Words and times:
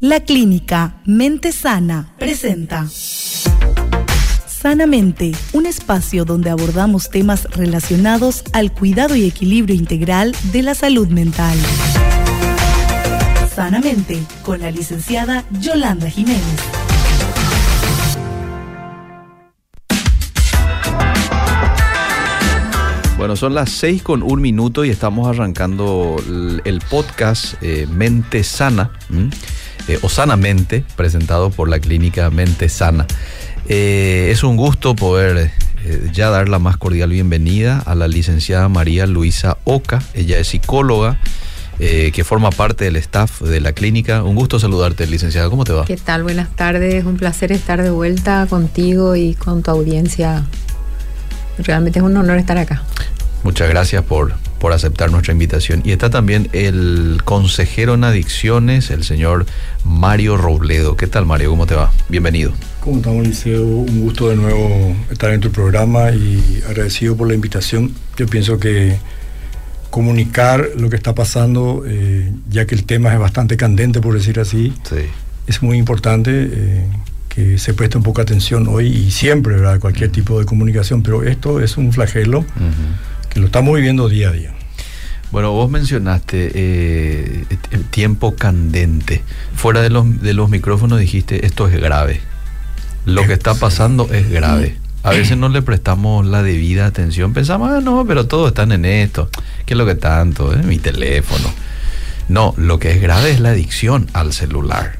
La 0.00 0.18
clínica 0.20 0.96
Mente 1.04 1.52
Sana 1.52 2.12
presenta 2.18 2.88
Sanamente, 4.48 5.32
un 5.52 5.66
espacio 5.66 6.24
donde 6.24 6.50
abordamos 6.50 7.10
temas 7.10 7.44
relacionados 7.52 8.42
al 8.52 8.72
cuidado 8.72 9.14
y 9.14 9.24
equilibrio 9.24 9.76
integral 9.76 10.34
de 10.52 10.62
la 10.62 10.74
salud 10.74 11.06
mental. 11.06 11.56
Sanamente, 13.54 14.20
con 14.42 14.60
la 14.60 14.72
licenciada 14.72 15.44
Yolanda 15.60 16.10
Jiménez. 16.10 16.42
Bueno, 23.16 23.36
son 23.36 23.54
las 23.54 23.70
6 23.70 24.02
con 24.02 24.24
un 24.24 24.42
minuto 24.42 24.84
y 24.84 24.90
estamos 24.90 25.28
arrancando 25.28 26.16
el, 26.64 26.82
podcast 26.90 27.54
eh, 27.62 27.86
Mente 27.88 28.42
Sana, 28.42 28.90
eh, 29.88 29.98
o 30.02 30.08
Sanamente, 30.08 30.84
presentado 30.96 31.50
por 31.50 31.68
la 31.68 31.78
clínica 31.78 32.30
Mente 32.30 32.68
Sana. 32.68 33.06
Eh, 33.68 34.28
es 34.30 34.42
un 34.42 34.56
gusto 34.56 34.94
poder 34.94 35.50
ya 36.12 36.30
dar 36.30 36.48
la 36.48 36.58
más 36.58 36.78
cordial 36.78 37.10
bienvenida 37.10 37.78
a 37.84 37.94
la 37.94 38.08
licenciada 38.08 38.68
María 38.68 39.06
Luisa 39.06 39.58
Oca. 39.64 40.02
Ella 40.14 40.38
es 40.38 40.48
psicóloga. 40.48 41.20
que 41.78 42.24
forma 42.24 42.50
parte 42.50 42.84
del 42.84 42.96
staff 42.96 43.42
de 43.42 43.60
la 43.60 43.72
clínica. 43.72 44.22
Un 44.22 44.36
gusto 44.36 44.58
saludarte, 44.58 45.06
licenciada. 45.06 45.50
¿Cómo 45.50 45.64
te 45.64 45.72
va? 45.72 45.84
¿Qué 45.84 45.96
tal? 45.96 46.22
Buenas 46.22 46.54
tardes. 46.56 47.04
Un 47.04 47.16
placer 47.16 47.52
estar 47.52 47.82
de 47.82 47.90
vuelta 47.90 48.46
contigo 48.48 49.16
y 49.16 49.34
con 49.34 49.62
tu 49.62 49.72
audiencia. 49.72 50.44
Realmente 51.58 51.98
es 51.98 52.04
un 52.04 52.16
honor 52.16 52.38
estar 52.38 52.56
acá. 52.56 52.82
Muchas 53.44 53.68
gracias 53.68 54.02
por, 54.02 54.34
por 54.64 54.72
aceptar 54.72 55.10
nuestra 55.10 55.32
invitación. 55.32 55.82
Y 55.84 55.92
está 55.92 56.08
también 56.08 56.48
el 56.54 57.20
consejero 57.22 57.92
en 57.92 58.04
adicciones, 58.04 58.88
el 58.88 59.04
señor 59.04 59.44
Mario 59.84 60.38
Robledo. 60.38 60.96
¿Qué 60.96 61.06
tal, 61.06 61.26
Mario? 61.26 61.50
¿Cómo 61.50 61.66
te 61.66 61.74
va? 61.74 61.92
Bienvenido. 62.08 62.54
¿Cómo 62.80 62.96
estamos, 62.96 63.28
Liceo? 63.28 63.62
Un 63.62 64.00
gusto 64.00 64.30
de 64.30 64.36
nuevo 64.36 64.96
estar 65.10 65.32
en 65.32 65.42
tu 65.42 65.50
programa 65.50 66.12
y 66.12 66.62
agradecido 66.66 67.14
por 67.14 67.28
la 67.28 67.34
invitación. 67.34 67.92
Yo 68.16 68.26
pienso 68.26 68.58
que 68.58 68.96
comunicar 69.90 70.66
lo 70.78 70.88
que 70.88 70.96
está 70.96 71.14
pasando, 71.14 71.84
eh, 71.86 72.32
ya 72.48 72.66
que 72.66 72.74
el 72.74 72.84
tema 72.84 73.12
es 73.12 73.18
bastante 73.18 73.58
candente, 73.58 74.00
por 74.00 74.14
decir 74.14 74.40
así, 74.40 74.72
es 75.46 75.62
muy 75.62 75.76
importante. 75.76 76.30
Eh, 76.50 76.86
que 77.28 77.58
se 77.58 77.74
preste 77.74 77.98
un 77.98 78.04
poco 78.04 78.22
atención 78.22 78.66
hoy 78.68 78.86
y 78.86 79.10
siempre, 79.10 79.56
¿verdad? 79.56 79.78
Cualquier 79.78 80.10
tipo 80.10 80.38
de 80.38 80.46
comunicación, 80.46 81.02
pero 81.02 81.22
esto 81.22 81.60
es 81.60 81.76
un 81.76 81.92
flagelo 81.92 82.46
lo 83.40 83.46
estamos 83.46 83.74
viviendo 83.74 84.08
día 84.08 84.28
a 84.28 84.32
día. 84.32 84.53
Bueno, 85.30 85.52
vos 85.52 85.70
mencionaste 85.70 86.52
eh, 86.54 87.44
el 87.70 87.84
tiempo 87.84 88.36
candente. 88.36 89.22
Fuera 89.54 89.82
de 89.82 89.90
los, 89.90 90.20
de 90.20 90.34
los 90.34 90.48
micrófonos 90.48 91.00
dijiste, 91.00 91.44
esto 91.46 91.68
es 91.68 91.80
grave. 91.80 92.20
Lo 93.04 93.26
que 93.26 93.32
está 93.32 93.54
pasando 93.54 94.08
es 94.12 94.30
grave. 94.30 94.78
A 95.02 95.10
veces 95.10 95.36
no 95.36 95.50
le 95.50 95.60
prestamos 95.60 96.24
la 96.24 96.42
debida 96.42 96.86
atención. 96.86 97.34
Pensamos, 97.34 97.70
ah, 97.70 97.80
no, 97.82 98.06
pero 98.06 98.26
todos 98.26 98.48
están 98.48 98.72
en 98.72 98.86
esto. 98.86 99.28
¿Qué 99.66 99.74
es 99.74 99.78
lo 99.78 99.84
que 99.84 99.96
tanto? 99.96 100.54
Mi 100.64 100.78
teléfono. 100.78 101.52
No, 102.28 102.54
lo 102.56 102.78
que 102.78 102.92
es 102.92 103.02
grave 103.02 103.30
es 103.30 103.40
la 103.40 103.50
adicción 103.50 104.08
al 104.14 104.32
celular. 104.32 104.96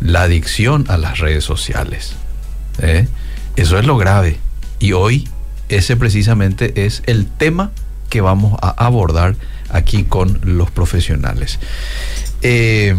La 0.00 0.22
adicción 0.22 0.84
a 0.88 0.96
las 0.96 1.18
redes 1.18 1.44
sociales. 1.44 2.16
¿eh? 2.82 3.06
Eso 3.54 3.78
es 3.78 3.86
lo 3.86 3.96
grave. 3.96 4.38
Y 4.80 4.92
hoy 4.92 5.28
ese 5.68 5.96
precisamente 5.96 6.84
es 6.86 7.04
el 7.06 7.26
tema 7.26 7.70
que 8.10 8.20
vamos 8.20 8.58
a 8.60 8.68
abordar 8.84 9.36
aquí 9.70 10.04
con 10.04 10.40
los 10.42 10.70
profesionales. 10.70 11.58
Eh, 12.42 12.94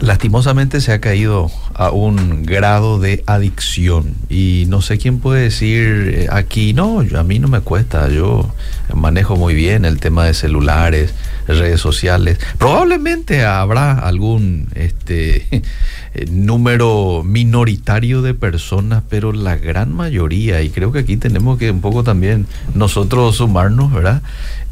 lastimosamente 0.00 0.80
se 0.80 0.92
ha 0.92 1.00
caído 1.00 1.50
a 1.74 1.90
un 1.90 2.44
grado 2.44 2.98
de 2.98 3.22
adicción 3.26 4.14
y 4.28 4.64
no 4.68 4.80
sé 4.80 4.98
quién 4.98 5.18
puede 5.18 5.42
decir 5.42 6.14
eh, 6.14 6.28
aquí, 6.30 6.72
no, 6.72 7.00
a 7.00 7.22
mí 7.24 7.38
no 7.38 7.48
me 7.48 7.60
cuesta, 7.60 8.08
yo 8.08 8.48
manejo 8.94 9.36
muy 9.36 9.54
bien 9.54 9.84
el 9.84 10.00
tema 10.00 10.24
de 10.24 10.34
celulares, 10.34 11.14
redes 11.46 11.80
sociales. 11.80 12.38
Probablemente 12.58 13.44
habrá 13.44 13.92
algún 13.92 14.68
este 14.74 15.46
número 16.30 17.22
minoritario 17.24 18.22
de 18.22 18.34
personas, 18.34 19.02
pero 19.08 19.32
la 19.32 19.56
gran 19.56 19.92
mayoría, 19.92 20.62
y 20.62 20.70
creo 20.70 20.92
que 20.92 21.00
aquí 21.00 21.16
tenemos 21.16 21.58
que 21.58 21.70
un 21.70 21.80
poco 21.80 22.04
también 22.04 22.46
nosotros 22.74 23.36
sumarnos, 23.36 23.92
¿verdad? 23.92 24.22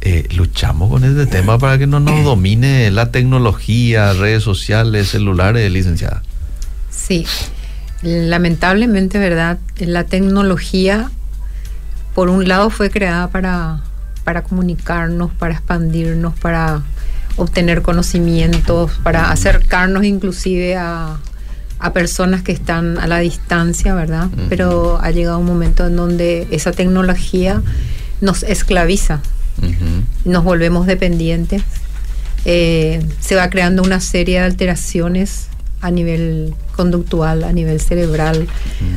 Eh, 0.01 0.29
luchamos 0.35 0.91
con 0.91 1.05
este 1.05 1.27
tema 1.27 1.59
para 1.59 1.79
que 1.79 1.87
no 1.87 2.01
nos 2.01 2.23
domine 2.25 2.91
la 2.91 3.11
tecnología, 3.11 4.13
redes 4.13 4.43
sociales, 4.43 5.09
celulares, 5.09 5.71
licenciada. 5.73 6.23
Sí, 6.91 7.27
lamentablemente, 8.03 9.19
¿verdad? 9.19 9.59
La 9.79 10.05
tecnología, 10.05 11.11
por 12.15 12.29
un 12.29 12.47
lado, 12.47 12.71
fue 12.71 12.91
creada 12.91 13.29
para, 13.29 13.83
para 14.27 14.43
comunicarnos, 14.43 15.31
para 15.31 15.55
expandirnos, 15.55 16.37
para 16.41 16.83
obtener 17.37 17.83
conocimientos, 17.83 18.91
para 19.05 19.31
acercarnos 19.31 20.03
inclusive 20.03 20.75
a, 20.75 21.19
a 21.79 21.93
personas 21.93 22.43
que 22.43 22.51
están 22.51 22.99
a 22.99 23.07
la 23.07 23.21
distancia, 23.21 23.95
¿verdad? 23.95 24.29
Pero 24.49 24.99
ha 25.01 25.13
llegado 25.13 25.39
un 25.39 25.47
momento 25.47 25.87
en 25.87 25.95
donde 25.95 26.49
esa 26.51 26.73
tecnología 26.73 27.63
nos 28.21 28.43
esclaviza, 28.43 29.21
nos 30.25 30.43
volvemos 30.43 30.89
dependientes, 30.89 31.63
eh, 32.45 33.07
se 33.21 33.37
va 33.37 33.49
creando 33.49 33.85
una 33.85 34.01
serie 34.01 34.41
de 34.41 34.47
alteraciones 34.47 35.47
a 35.81 35.93
nivel 35.93 36.53
conductual, 36.77 37.45
a 37.45 37.53
nivel 37.53 37.81
cerebral, 37.81 38.47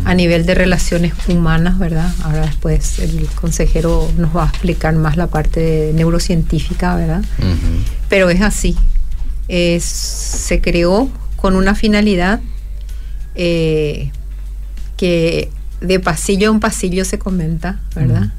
a 0.05 0.13
nivel 0.13 0.45
de 0.45 0.53
relaciones 0.53 1.13
humanas, 1.27 1.79
¿verdad? 1.79 2.11
Ahora 2.23 2.41
después 2.41 2.99
el 2.99 3.27
consejero 3.39 4.09
nos 4.17 4.35
va 4.35 4.45
a 4.45 4.49
explicar 4.49 4.93
más 4.95 5.17
la 5.17 5.27
parte 5.27 5.91
neurocientífica, 5.95 6.95
¿verdad? 6.95 7.23
Pero 8.09 8.29
es 8.29 8.41
así. 8.41 8.75
se 9.47 10.61
creó 10.61 11.09
con 11.37 11.55
una 11.55 11.73
finalidad 11.73 12.41
eh, 13.35 14.11
que 14.97 15.49
de 15.79 15.99
pasillo 15.99 16.51
en 16.51 16.59
pasillo 16.59 17.05
se 17.05 17.17
comenta, 17.17 17.79
¿verdad? 17.95 18.33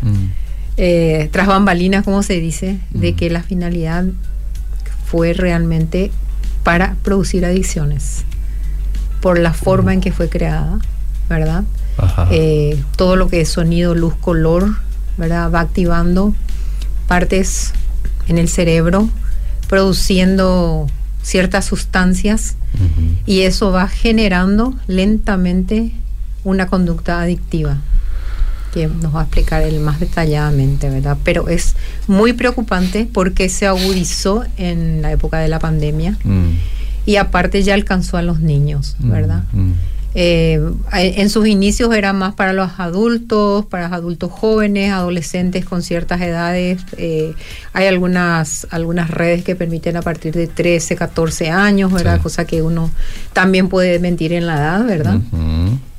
Eh, 0.77 1.29
tras 1.33 1.47
bambalinas, 1.47 2.05
como 2.05 2.23
se 2.23 2.39
dice, 2.41 2.79
de 2.91 3.15
que 3.15 3.31
la 3.31 3.43
finalidad 3.43 4.05
fue 5.07 5.33
realmente 5.33 6.11
para 6.63 6.97
producir 7.03 7.45
adicciones 7.45 8.25
por 9.21 9.39
la 9.39 9.53
forma 9.53 9.93
en 9.93 10.01
que 10.01 10.13
fue 10.13 10.29
creada, 10.29 10.79
¿verdad? 11.29 11.65
Eh, 12.31 12.83
todo 12.97 13.17
lo 13.17 13.29
que 13.29 13.43
es 13.43 13.49
sonido, 13.51 13.95
luz, 13.95 14.15
color, 14.21 14.77
¿verdad? 15.17 15.51
Va 15.51 15.61
activando 15.61 16.35
partes 17.07 17.73
en 18.27 18.39
el 18.39 18.49
cerebro, 18.49 19.09
produciendo 19.69 20.87
ciertas 21.23 21.67
sustancias 21.67 22.57
y 23.27 23.41
eso 23.41 23.73
va 23.73 23.89
generando 23.89 24.75
lentamente 24.87 25.93
una 26.45 26.67
conducta 26.67 27.21
adictiva 27.21 27.79
que 28.73 28.87
nos 28.87 29.15
va 29.15 29.21
a 29.21 29.23
explicar 29.25 29.63
él 29.63 29.81
más 29.81 30.01
detalladamente, 30.01 30.89
¿verdad? 30.89 31.19
Pero 31.25 31.49
es 31.49 31.75
muy 32.07 32.33
preocupante 32.33 33.07
porque 33.13 33.49
se 33.49 33.67
agudizó 33.67 34.45
en 34.57 35.03
la 35.03 35.11
época 35.11 35.39
de 35.39 35.49
la 35.49 35.59
pandemia. 35.59 36.17
Mm 36.25 36.53
y 37.07 37.17
aparte 37.17 37.63
ya 37.63 37.75
alcanzó 37.75 38.17
a 38.17 38.23
los 38.23 38.41
niños, 38.41 38.97
mm, 38.99 39.11
¿verdad? 39.11 39.45
Mm. 39.53 39.73
Eh, 40.13 40.61
en 40.93 41.31
sus 41.31 41.47
inicios 41.47 41.95
era 41.95 42.13
más 42.13 42.35
para 42.35 42.53
los 42.53 42.73
adultos, 42.79 43.65
para 43.67 43.85
los 43.85 43.93
adultos 43.93 44.33
jóvenes, 44.33 44.93
adolescentes 44.93 45.65
con 45.65 45.83
ciertas 45.83 46.21
edades. 46.21 46.83
Eh, 46.97 47.35
hay 47.73 47.87
algunas, 47.87 48.67
algunas 48.71 49.11
redes 49.11 49.45
que 49.45 49.55
permiten 49.55 49.97
a 49.97 50.03
partir 50.03 50.35
de 50.35 50.49
13, 50.49 50.97
14 50.97 51.51
años, 51.51 51.93
¿verdad? 51.93 52.21
Cosa 52.21 52.45
que 52.45 52.61
uno 52.61 52.91
también 53.33 53.69
puede 53.69 54.01
mentir 54.01 54.33
en 54.33 54.47
la 54.47 54.57
edad, 54.57 54.85
¿verdad? 54.85 55.21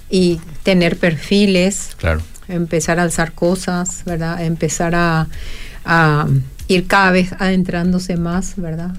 Y 0.09 0.42
tener 0.63 0.97
perfiles, 0.97 1.92
claro. 1.97 2.21
empezar 2.50 3.00
a 3.00 3.04
alzar 3.04 3.31
cosas, 3.31 4.04
¿verdad? 4.06 4.44
Empezar 4.44 4.94
a, 4.94 5.27
ir 6.68 6.88
cada 6.88 7.12
vez 7.12 7.33
adentrándose 7.39 8.18
más, 8.18 8.54
¿verdad? 8.57 8.94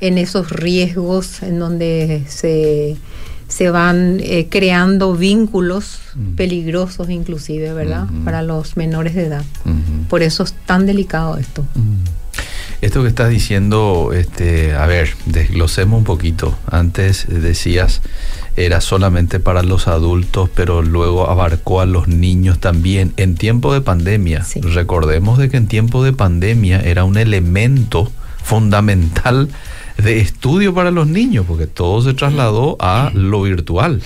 En 0.00 0.18
esos 0.18 0.50
riesgos 0.50 1.42
en 1.42 1.58
donde 1.58 2.24
se, 2.28 2.96
se 3.48 3.70
van 3.70 4.18
eh, 4.20 4.48
creando 4.48 5.14
vínculos 5.14 6.00
peligrosos 6.36 7.10
inclusive, 7.10 7.72
¿verdad? 7.72 8.06
Para 8.24 8.42
los 8.42 8.76
menores 8.76 9.14
de 9.14 9.26
edad. 9.26 9.44
Por 10.08 10.22
eso 10.22 10.42
es 10.42 10.54
tan 10.66 10.86
delicado 10.86 11.36
esto. 11.36 11.64
Esto 12.80 13.02
que 13.02 13.08
estás 13.08 13.28
diciendo, 13.28 14.12
este, 14.14 14.74
a 14.74 14.86
ver, 14.86 15.10
desglosemos 15.26 15.98
un 15.98 16.04
poquito. 16.04 16.56
Antes 16.70 17.26
decías 17.28 18.00
era 18.56 18.80
solamente 18.80 19.38
para 19.38 19.62
los 19.62 19.86
adultos, 19.86 20.50
pero 20.54 20.82
luego 20.82 21.28
abarcó 21.28 21.80
a 21.80 21.86
los 21.86 22.08
niños 22.08 22.58
también 22.58 23.12
en 23.16 23.34
tiempo 23.34 23.72
de 23.72 23.80
pandemia. 23.80 24.44
Recordemos 24.62 25.38
de 25.38 25.48
que 25.48 25.56
en 25.56 25.66
tiempo 25.66 26.02
de 26.02 26.12
pandemia 26.12 26.80
era 26.80 27.04
un 27.04 27.16
elemento 27.16 28.10
fundamental 28.42 29.48
de 30.02 30.20
estudio 30.20 30.74
para 30.74 30.90
los 30.90 31.06
niños, 31.06 31.44
porque 31.46 31.66
todo 31.66 32.02
se 32.02 32.14
trasladó 32.14 32.76
a 32.80 33.10
lo 33.14 33.42
virtual, 33.42 34.02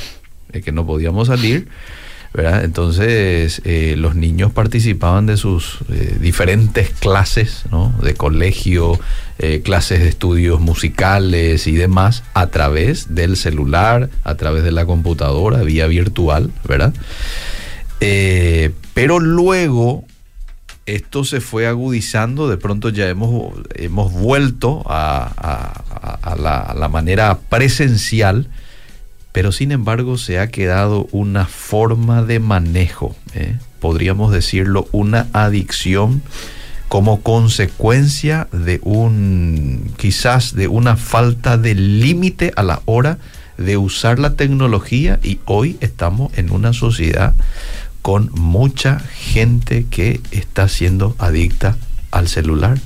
de 0.53 0.63
que 0.63 0.73
no 0.73 0.87
podíamos 0.87 1.29
salir. 1.29 1.69
¿verdad? 2.35 2.65
Entonces 2.65 3.63
eh, 3.65 3.95
los 3.97 4.17
niños 4.17 4.51
participaban 4.51 5.25
de 5.27 5.37
sus 5.37 5.79
eh, 5.89 6.17
diferentes 6.21 6.91
clases, 6.91 7.63
¿no? 7.71 7.95
de 8.03 8.15
colegio, 8.15 8.99
eh, 9.39 9.63
clases 9.63 10.01
de 10.01 10.09
estudios 10.09 10.61
musicales 10.61 11.69
y 11.69 11.77
demás, 11.77 12.25
a 12.35 12.49
través 12.49 13.15
del 13.15 13.37
celular, 13.37 14.11
a 14.25 14.35
través 14.35 14.65
de 14.65 14.73
la 14.73 14.85
computadora, 14.85 15.63
vía 15.63 15.87
virtual, 15.87 16.51
¿verdad? 16.67 16.93
pero 18.93 19.19
luego 19.19 20.05
esto 20.87 21.25
se 21.25 21.41
fue 21.41 21.67
agudizando, 21.67 22.49
de 22.49 22.57
pronto 22.57 22.89
ya 22.91 23.09
hemos, 23.09 23.55
hemos 23.75 24.13
vuelto 24.13 24.83
a, 24.87 25.83
la, 26.39 26.59
a 26.61 26.75
la 26.75 26.89
manera 26.89 27.39
presencial 27.49 28.49
pero 29.35 29.51
sin 29.51 29.73
embargo 29.73 30.17
se 30.17 30.39
ha 30.39 30.47
quedado 30.47 31.09
una 31.11 31.47
forma 31.47 32.23
de 32.23 32.39
manejo, 32.39 33.17
¿eh? 33.35 33.59
podríamos 33.81 34.33
decirlo, 34.33 34.87
una 34.93 35.27
adicción 35.33 36.23
como 36.87 37.21
consecuencia 37.21 38.47
de 38.53 38.79
un, 38.85 39.93
quizás 39.97 40.55
de 40.55 40.69
una 40.69 40.97
falta 40.97 41.59
de 41.59 41.75
límite 41.75 42.53
a 42.55 42.63
la 42.63 42.81
hora 42.85 43.19
de 43.59 43.77
usar 43.77 44.21
la 44.21 44.37
tecnología 44.37 45.19
y 45.21 45.41
hoy 45.47 45.79
estamos 45.81 46.33
en 46.39 46.53
una 46.53 46.73
sociedad 46.73 47.35
con 48.05 48.31
mucha 48.35 48.99
gente 48.99 49.87
que 49.89 50.21
está 50.31 50.69
siendo 50.69 51.17
adicta 51.17 51.79
al 52.11 52.29
celular, 52.29 52.79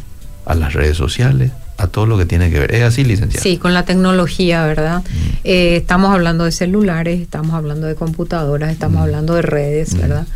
a 0.47 0.55
las 0.55 0.75
redes 0.75 0.97
sociales, 0.97 1.51
a 1.77 1.89
todo 1.89 2.07
lo 2.07 2.17
que 2.17 2.25
tiene 2.25 2.53
que 2.53 2.61
ver. 2.61 2.73
¿Es 2.73 2.85
así, 2.85 3.03
licenciada? 3.03 3.43
Sí, 3.43 3.57
con 3.57 3.75
la 3.75 3.85
tecnología, 3.85 4.65
¿verdad? 4.65 5.01
Mm. 5.03 5.29
Eh, 5.43 5.77
estamos 5.79 6.13
hablando 6.13 6.45
de 6.45 6.53
celulares, 6.53 7.21
estamos 7.21 7.55
hablando 7.55 7.89
de 7.89 7.97
computadoras, 7.97 8.71
estamos 8.71 9.01
mm. 9.01 9.03
hablando 9.03 9.35
de 9.35 9.43
redes, 9.43 9.95
mm. 9.95 9.99
¿verdad? 9.99 10.27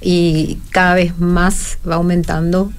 Y 0.00 0.60
cada 0.70 0.94
vez 0.94 1.18
más 1.18 1.76
va 1.86 1.96
aumentando 1.96 2.72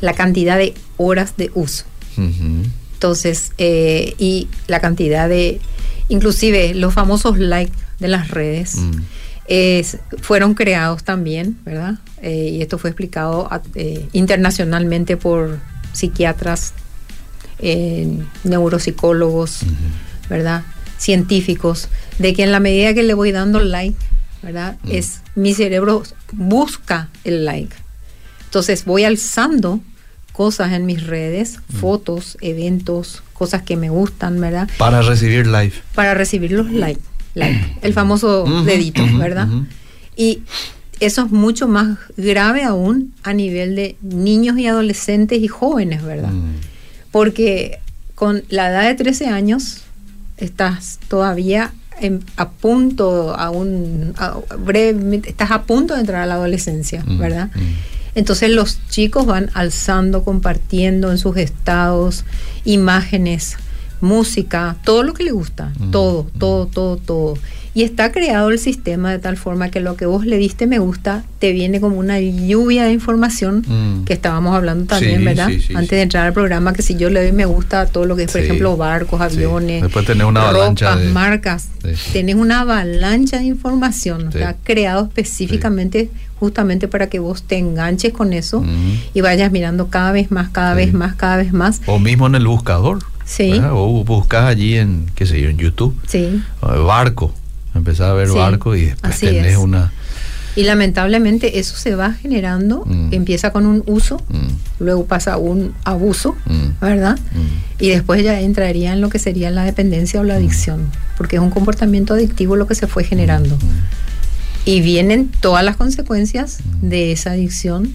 la 0.00 0.14
cantidad 0.14 0.56
de 0.56 0.72
horas 0.96 1.34
de 1.36 1.50
uso. 1.52 1.84
Entonces, 2.16 3.52
eh, 3.58 4.14
y 4.16 4.48
la 4.66 4.80
cantidad 4.80 5.28
de, 5.28 5.60
inclusive 6.08 6.72
los 6.72 6.94
famosos 6.94 7.38
likes 7.38 7.76
de 8.00 8.08
las 8.08 8.30
redes, 8.30 8.78
fueron 10.20 10.54
creados 10.54 11.04
también, 11.04 11.58
¿verdad? 11.64 11.94
Eh, 12.20 12.50
y 12.52 12.62
esto 12.62 12.78
fue 12.78 12.90
explicado 12.90 13.48
internacionalmente 14.12 15.16
por 15.16 15.58
psiquiatras 15.92 16.74
neuropsicólogos, 18.44 19.60
¿verdad? 20.28 20.62
Científicos, 20.98 21.88
de 22.18 22.34
que 22.34 22.42
en 22.42 22.52
la 22.52 22.60
medida 22.60 22.94
que 22.94 23.02
le 23.02 23.14
voy 23.14 23.32
dando 23.32 23.60
like, 23.60 23.98
¿verdad? 24.42 24.76
Mm. 24.82 24.92
Es 24.92 25.20
mi 25.34 25.54
cerebro 25.54 26.02
busca 26.32 27.08
el 27.24 27.44
like. 27.44 27.74
Entonces 28.44 28.84
voy 28.84 29.04
alzando 29.04 29.80
cosas 30.32 30.72
en 30.72 30.86
mis 30.86 31.06
redes, 31.06 31.58
mm. 31.68 31.76
fotos, 31.76 32.38
eventos, 32.40 33.22
cosas 33.32 33.62
que 33.62 33.76
me 33.76 33.90
gustan, 33.90 34.40
¿verdad? 34.40 34.68
Para 34.78 35.02
recibir 35.02 35.46
like. 35.46 35.76
Para 35.94 36.14
recibir 36.14 36.52
los 36.52 36.70
like, 36.70 37.00
like 37.36 37.78
el 37.82 37.92
famoso 37.92 38.44
dedito, 38.64 39.06
¿verdad? 39.16 39.46
Y 40.16 40.40
eso 40.98 41.26
es 41.26 41.30
mucho 41.30 41.68
más 41.68 41.98
grave 42.16 42.64
aún 42.64 43.14
a 43.22 43.32
nivel 43.32 43.76
de 43.76 43.96
niños 44.02 44.58
y 44.58 44.66
adolescentes 44.66 45.40
y 45.40 45.46
jóvenes, 45.46 46.02
¿verdad? 46.02 46.32
Mm 46.32 46.56
porque 47.16 47.78
con 48.14 48.42
la 48.50 48.68
edad 48.68 48.82
de 48.82 48.94
13 48.94 49.28
años 49.28 49.78
estás 50.36 50.98
todavía 51.08 51.72
a 52.36 52.48
punto, 52.50 53.34
aún 53.34 54.12
brevemente, 54.58 55.30
estás 55.30 55.50
a 55.50 55.62
punto 55.62 55.94
de 55.94 56.00
entrar 56.00 56.20
a 56.20 56.26
la 56.26 56.34
adolescencia, 56.34 57.02
mm, 57.06 57.18
¿verdad? 57.18 57.48
Mm. 57.54 58.16
Entonces 58.16 58.50
los 58.50 58.80
chicos 58.90 59.24
van 59.24 59.48
alzando, 59.54 60.24
compartiendo 60.24 61.10
en 61.10 61.16
sus 61.16 61.38
estados 61.38 62.26
imágenes, 62.66 63.56
música, 64.00 64.76
todo 64.84 65.02
lo 65.02 65.14
que 65.14 65.24
les 65.24 65.32
gusta, 65.32 65.72
mm, 65.78 65.90
todo, 65.90 66.26
todo, 66.38 66.66
todo, 66.66 66.96
todo. 66.96 67.38
Y 67.76 67.82
está 67.82 68.10
creado 68.10 68.48
el 68.48 68.58
sistema 68.58 69.10
de 69.10 69.18
tal 69.18 69.36
forma 69.36 69.70
que 69.70 69.80
lo 69.80 69.96
que 69.96 70.06
vos 70.06 70.24
le 70.24 70.38
diste 70.38 70.66
me 70.66 70.78
gusta 70.78 71.24
te 71.40 71.52
viene 71.52 71.78
como 71.78 71.98
una 71.98 72.18
lluvia 72.18 72.84
de 72.84 72.92
información 72.92 73.64
mm. 73.68 74.04
que 74.04 74.14
estábamos 74.14 74.56
hablando 74.56 74.86
también, 74.86 75.22
¿verdad? 75.22 75.50
Antes 75.74 75.90
de 75.90 76.00
entrar 76.00 76.26
al 76.26 76.32
programa, 76.32 76.72
que 76.72 76.80
si 76.80 76.96
yo 76.96 77.10
le 77.10 77.20
doy 77.22 77.32
me 77.32 77.44
gusta 77.44 77.82
a 77.82 77.86
todo 77.86 78.06
lo 78.06 78.16
que 78.16 78.22
es, 78.22 78.32
por 78.32 78.40
ejemplo, 78.40 78.78
barcos, 78.78 79.20
aviones, 79.20 79.82
Después 79.82 80.06
tener 80.06 80.24
una 80.24 80.50
ropas, 80.52 81.04
marcas, 81.12 81.68
tenés 82.14 82.36
una 82.36 82.60
avalancha 82.60 83.38
de 83.40 83.44
información, 83.44 84.28
está 84.28 84.56
creado 84.64 85.04
específicamente 85.04 86.08
justamente 86.40 86.88
para 86.88 87.08
que 87.08 87.18
vos 87.18 87.42
te 87.42 87.58
enganches 87.58 88.12
con 88.12 88.32
eso 88.32 88.64
y 89.12 89.20
vayas 89.20 89.52
mirando 89.52 89.88
cada 89.88 90.12
vez 90.12 90.30
más, 90.30 90.48
cada 90.48 90.72
vez 90.72 90.94
más, 90.94 91.14
cada 91.14 91.36
vez 91.36 91.52
más. 91.52 91.82
O 91.86 91.98
mismo 91.98 92.26
en 92.26 92.36
el 92.36 92.46
buscador. 92.46 93.00
Sí. 93.26 93.60
O 93.72 94.04
buscas 94.04 94.44
allí 94.44 94.76
en, 94.76 95.10
qué 95.14 95.26
sé 95.26 95.40
yo, 95.40 95.50
en 95.50 95.58
YouTube. 95.58 95.94
Sí. 96.06 96.42
Barco 96.62 97.34
empezar 97.76 98.10
a 98.10 98.14
ver 98.14 98.28
barco 98.30 98.74
y 98.74 98.86
después 98.86 99.20
tenés 99.20 99.56
una... 99.56 99.92
Y 100.54 100.62
lamentablemente 100.62 101.58
eso 101.58 101.76
se 101.76 101.94
va 101.96 102.14
generando, 102.14 102.82
mm. 102.86 103.12
empieza 103.12 103.52
con 103.52 103.66
un 103.66 103.82
uso, 103.86 104.16
mm. 104.30 104.82
luego 104.82 105.04
pasa 105.04 105.34
a 105.34 105.36
un 105.36 105.74
abuso, 105.84 106.34
mm. 106.46 106.80
¿verdad? 106.80 107.18
Y 107.78 107.90
después 107.90 108.24
ya 108.24 108.40
entraría 108.40 108.94
en 108.94 109.02
lo 109.02 109.10
que 109.10 109.18
sería 109.18 109.50
la 109.50 109.64
dependencia 109.64 110.18
o 110.18 110.24
la 110.24 110.36
adicción, 110.36 110.86
porque 111.18 111.36
es 111.36 111.42
un 111.42 111.50
comportamiento 111.50 112.14
adictivo 112.14 112.56
lo 112.56 112.66
que 112.66 112.74
se 112.74 112.86
fue 112.86 113.04
generando. 113.04 113.58
Y 114.64 114.80
vienen 114.80 115.30
todas 115.40 115.62
las 115.62 115.76
consecuencias 115.76 116.60
de 116.80 117.12
esa 117.12 117.32
adicción, 117.32 117.92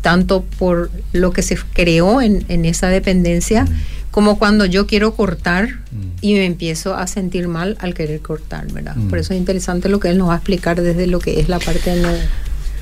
tanto 0.00 0.44
por 0.56 0.92
lo 1.12 1.32
que 1.32 1.42
se 1.42 1.58
creó 1.72 2.20
en, 2.20 2.44
en 2.48 2.64
esa 2.64 2.86
dependencia, 2.86 3.66
como 4.18 4.36
cuando 4.36 4.66
yo 4.66 4.88
quiero 4.88 5.14
cortar 5.14 5.68
mm. 5.92 6.18
y 6.22 6.34
me 6.34 6.44
empiezo 6.44 6.96
a 6.96 7.06
sentir 7.06 7.46
mal 7.46 7.76
al 7.78 7.94
querer 7.94 8.20
cortar, 8.20 8.66
¿verdad? 8.72 8.96
Mm. 8.96 9.10
Por 9.10 9.18
eso 9.20 9.32
es 9.32 9.38
interesante 9.38 9.88
lo 9.88 10.00
que 10.00 10.08
él 10.08 10.18
nos 10.18 10.30
va 10.30 10.32
a 10.32 10.36
explicar 10.38 10.82
desde 10.82 11.06
lo 11.06 11.20
que 11.20 11.38
es 11.38 11.48
la 11.48 11.60
parte 11.60 11.94
de 11.94 12.18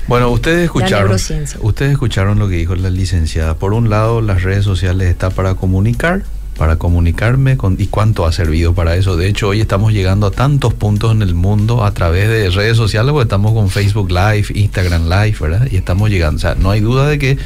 bueno, 0.07 0.31
ustedes 0.31 0.63
escucharon, 0.63 1.15
ustedes 1.59 1.91
escucharon 1.91 2.39
lo 2.39 2.49
que 2.49 2.55
dijo 2.55 2.75
la 2.75 2.89
licenciada. 2.89 3.53
Por 3.53 3.73
un 3.73 3.91
lado, 3.91 4.21
las 4.21 4.41
redes 4.41 4.65
sociales 4.65 5.09
están 5.11 5.31
para 5.31 5.53
comunicar, 5.53 6.23
para 6.57 6.77
comunicarme 6.77 7.55
con, 7.55 7.75
y 7.77 7.85
cuánto 7.85 8.25
ha 8.25 8.31
servido 8.31 8.73
para 8.73 8.95
eso. 8.95 9.15
De 9.15 9.27
hecho, 9.27 9.49
hoy 9.49 9.61
estamos 9.61 9.93
llegando 9.93 10.25
a 10.25 10.31
tantos 10.31 10.73
puntos 10.73 11.11
en 11.11 11.21
el 11.21 11.35
mundo 11.35 11.83
a 11.83 11.93
través 11.93 12.29
de 12.29 12.49
redes 12.49 12.77
sociales, 12.77 13.11
porque 13.11 13.25
estamos 13.25 13.53
con 13.53 13.69
Facebook 13.69 14.09
Live, 14.09 14.47
Instagram 14.55 15.07
Live, 15.07 15.35
¿verdad? 15.39 15.67
Y 15.69 15.75
estamos 15.75 16.09
llegando. 16.09 16.37
O 16.37 16.39
sea, 16.39 16.55
no 16.55 16.71
hay 16.71 16.79
duda 16.79 17.07
de 17.07 17.19
que, 17.19 17.37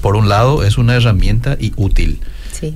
por 0.00 0.16
un 0.16 0.30
lado, 0.30 0.64
es 0.64 0.78
una 0.78 0.94
herramienta 0.94 1.58
y 1.60 1.74
útil. 1.76 2.20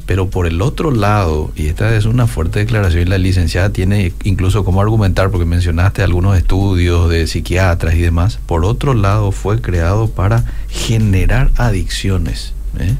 Pero 0.06 0.28
por 0.30 0.46
el 0.46 0.60
otro 0.62 0.90
lado, 0.90 1.50
y 1.56 1.66
esta 1.66 1.94
es 1.96 2.04
una 2.04 2.26
fuerte 2.26 2.58
declaración, 2.58 3.02
y 3.02 3.04
la 3.06 3.18
licenciada 3.18 3.70
tiene 3.70 4.12
incluso 4.24 4.64
cómo 4.64 4.80
argumentar, 4.80 5.30
porque 5.30 5.46
mencionaste 5.46 6.02
algunos 6.02 6.36
estudios 6.36 7.08
de 7.08 7.26
psiquiatras 7.26 7.94
y 7.94 8.00
demás, 8.00 8.38
por 8.46 8.64
otro 8.64 8.94
lado 8.94 9.32
fue 9.32 9.60
creado 9.60 10.08
para 10.08 10.44
generar 10.68 11.50
adicciones. 11.56 12.54
¿eh? 12.78 12.94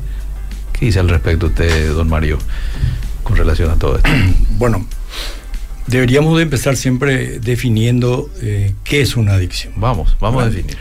¿Qué 0.73 0.87
dice 0.87 1.00
al 1.00 1.08
respecto 1.08 1.47
usted, 1.47 1.92
don 1.92 2.08
Mario, 2.08 2.38
con 3.25 3.37
relación 3.37 3.70
a 3.70 3.76
todo 3.76 3.97
esto? 3.97 4.11
Bueno, 4.58 4.87
deberíamos 5.87 6.37
de 6.37 6.42
empezar 6.42 6.76
siempre 6.76 7.38
definiendo 7.38 8.28
eh, 8.42 8.75
qué 8.85 9.00
es 9.00 9.16
una 9.16 9.35
adicción. 9.35 9.73
Vamos, 9.76 10.16
vamos 10.20 10.42
a 10.42 10.47
definir. 10.50 10.76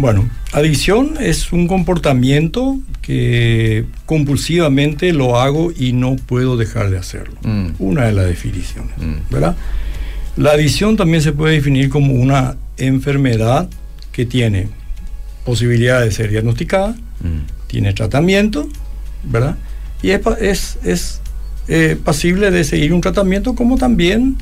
Bueno, 0.00 0.30
adicción 0.52 1.14
es 1.18 1.50
un 1.50 1.66
comportamiento 1.66 2.78
que 3.02 3.84
compulsivamente 4.06 5.12
lo 5.12 5.40
hago 5.40 5.72
y 5.76 5.92
no 5.92 6.14
puedo 6.14 6.56
dejar 6.56 6.90
de 6.90 6.98
hacerlo. 6.98 7.34
Mm. 7.42 7.70
Una 7.80 8.04
de 8.04 8.12
las 8.12 8.26
definiciones, 8.26 8.96
mm. 8.96 9.32
¿verdad? 9.32 9.56
La 10.36 10.52
adicción 10.52 10.96
también 10.96 11.20
se 11.20 11.32
puede 11.32 11.54
definir 11.54 11.88
como 11.88 12.14
una 12.14 12.54
enfermedad 12.76 13.68
que 14.12 14.24
tiene 14.24 14.68
posibilidad 15.44 16.00
de 16.00 16.12
ser 16.12 16.30
diagnosticada, 16.30 16.90
mm. 16.90 17.66
tiene 17.66 17.92
tratamiento, 17.92 18.68
¿verdad? 19.24 19.56
Y 20.00 20.10
es, 20.10 20.78
es, 20.84 21.20
eh, 21.66 21.96
pasible 22.04 22.52
de 22.52 22.62
seguir 22.62 22.94
un 22.94 23.00
tratamiento 23.00 23.56
como 23.56 23.76
también 23.76 24.36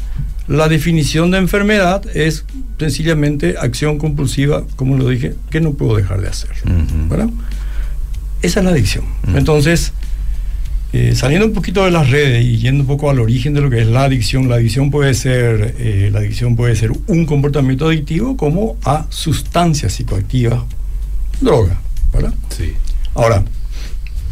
la 0.48 0.68
definición 0.68 1.30
de 1.30 1.38
enfermedad 1.38 2.04
es 2.14 2.44
sencillamente 2.78 3.56
acción 3.58 3.98
compulsiva, 3.98 4.64
como 4.76 4.96
lo 4.96 5.08
dije, 5.08 5.34
que 5.50 5.60
no 5.60 5.72
puedo 5.72 5.96
dejar 5.96 6.20
de 6.20 6.28
hacer. 6.28 6.50
Esa 8.42 8.60
es 8.60 8.64
la 8.64 8.70
adicción. 8.70 9.04
Entonces, 9.34 9.92
eh, 10.92 11.14
saliendo 11.14 11.46
un 11.46 11.52
poquito 11.52 11.84
de 11.84 11.90
las 11.90 12.10
redes 12.10 12.44
y 12.44 12.58
yendo 12.58 12.82
un 12.82 12.86
poco 12.86 13.10
al 13.10 13.18
origen 13.18 13.54
de 13.54 13.60
lo 13.60 13.70
que 13.70 13.80
es 13.80 13.86
la 13.86 14.04
adicción, 14.04 14.48
la 14.48 14.56
adicción 14.56 14.90
puede 14.90 15.14
ser, 15.14 15.74
eh, 15.78 16.10
la 16.12 16.20
adicción 16.20 16.54
puede 16.54 16.76
ser 16.76 16.92
un 17.06 17.26
comportamiento 17.26 17.88
adictivo 17.88 18.36
como 18.36 18.76
a 18.84 19.06
sustancias 19.08 19.94
psicoactivas, 19.94 20.60
droga, 21.40 21.80
¿verdad? 22.12 22.34
Sí. 22.56 22.72
Ahora, 23.14 23.44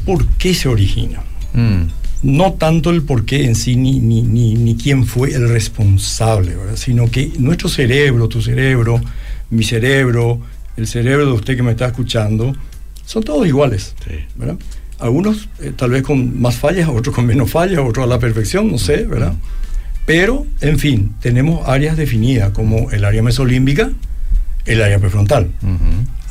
¿por 0.06 0.26
qué 0.38 0.54
se 0.54 0.68
origina? 0.68 1.23
Mm. 1.54 2.04
No 2.25 2.54
tanto 2.54 2.88
el 2.88 3.02
por 3.02 3.26
qué 3.26 3.45
en 3.45 3.54
sí 3.54 3.76
ni, 3.76 4.00
ni, 4.00 4.23
ni, 4.23 4.54
ni 4.54 4.76
quién 4.76 5.04
fue 5.04 5.35
el 5.35 5.47
responsable, 5.50 6.57
¿verdad? 6.57 6.76
sino 6.76 7.11
que 7.11 7.31
nuestro 7.38 7.69
cerebro, 7.69 8.28
tu 8.28 8.40
cerebro, 8.40 8.99
mi 9.50 9.62
cerebro, 9.62 10.40
el 10.78 10.87
cerebro 10.87 11.26
de 11.26 11.33
usted 11.33 11.54
que 11.54 11.62
me 11.62 11.73
está 11.73 11.87
escuchando, 11.87 12.57
son 13.04 13.23
todos 13.23 13.47
iguales. 13.47 13.95
¿verdad? 14.37 14.57
Algunos 14.99 15.50
eh, 15.61 15.73
tal 15.76 15.90
vez 15.90 16.02
con 16.02 16.40
más 16.40 16.57
fallas, 16.57 16.88
otros 16.88 17.14
con 17.14 17.26
menos 17.26 17.50
fallas, 17.50 17.81
otros 17.81 18.04
a 18.04 18.09
la 18.09 18.19
perfección, 18.19 18.71
no 18.71 18.78
sé, 18.78 19.04
¿verdad? 19.04 19.35
Pero, 20.07 20.47
en 20.62 20.78
fin, 20.78 21.14
tenemos 21.21 21.69
áreas 21.69 21.97
definidas 21.97 22.50
como 22.50 22.90
el 22.90 23.04
área 23.04 23.23
mesolímbica, 23.23 23.90
el 24.64 24.83
área 24.83 24.99
prefrontal. 24.99 25.50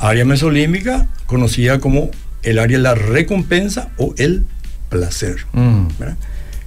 Área 0.00 0.24
mesolímbica 0.24 1.06
conocida 1.26 1.78
como 1.78 2.10
el 2.42 2.58
área 2.58 2.78
de 2.78 2.82
la 2.82 2.94
recompensa 2.94 3.90
o 3.96 4.12
el 4.18 4.44
placer. 4.98 5.36
Mm. 5.52 5.86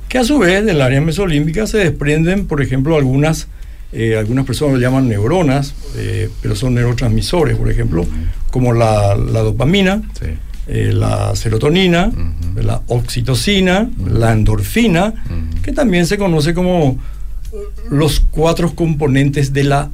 Que 0.10 0.18
a 0.20 0.24
su 0.24 0.38
vez 0.40 0.66
del 0.66 0.82
área 0.82 1.02
mesolímbica 1.02 1.66
se 1.68 1.78
desprenden, 1.80 2.46
por 2.48 2.62
ejemplo, 2.62 2.96
algunas, 2.96 3.48
eh, 3.92 4.18
algunas 4.18 4.46
personas 4.46 4.76
lo 4.76 4.80
llaman 4.82 5.08
neuronas, 5.08 5.74
eh, 5.96 6.30
pero 6.42 6.56
son 6.56 6.76
neurotransmisores, 6.76 7.58
por 7.58 7.70
ejemplo, 7.70 8.06
como 8.52 8.74
la, 8.74 9.16
la 9.16 9.42
dopamina, 9.42 10.02
Sí. 10.20 10.28
eh, 10.68 10.92
la 10.94 11.36
serotonina, 11.36 12.08
Ujú. 12.08 12.62
la 12.62 12.82
oxitocina, 12.88 13.90
la 14.06 14.32
endorfina, 14.34 15.14
Ujú. 15.26 15.62
que 15.62 15.72
también 15.74 16.06
se 16.06 16.18
conoce 16.18 16.54
como 16.54 16.98
los 17.90 18.20
cuatro 18.32 18.76
componentes 18.76 19.54
de 19.54 19.64
la 19.64 19.90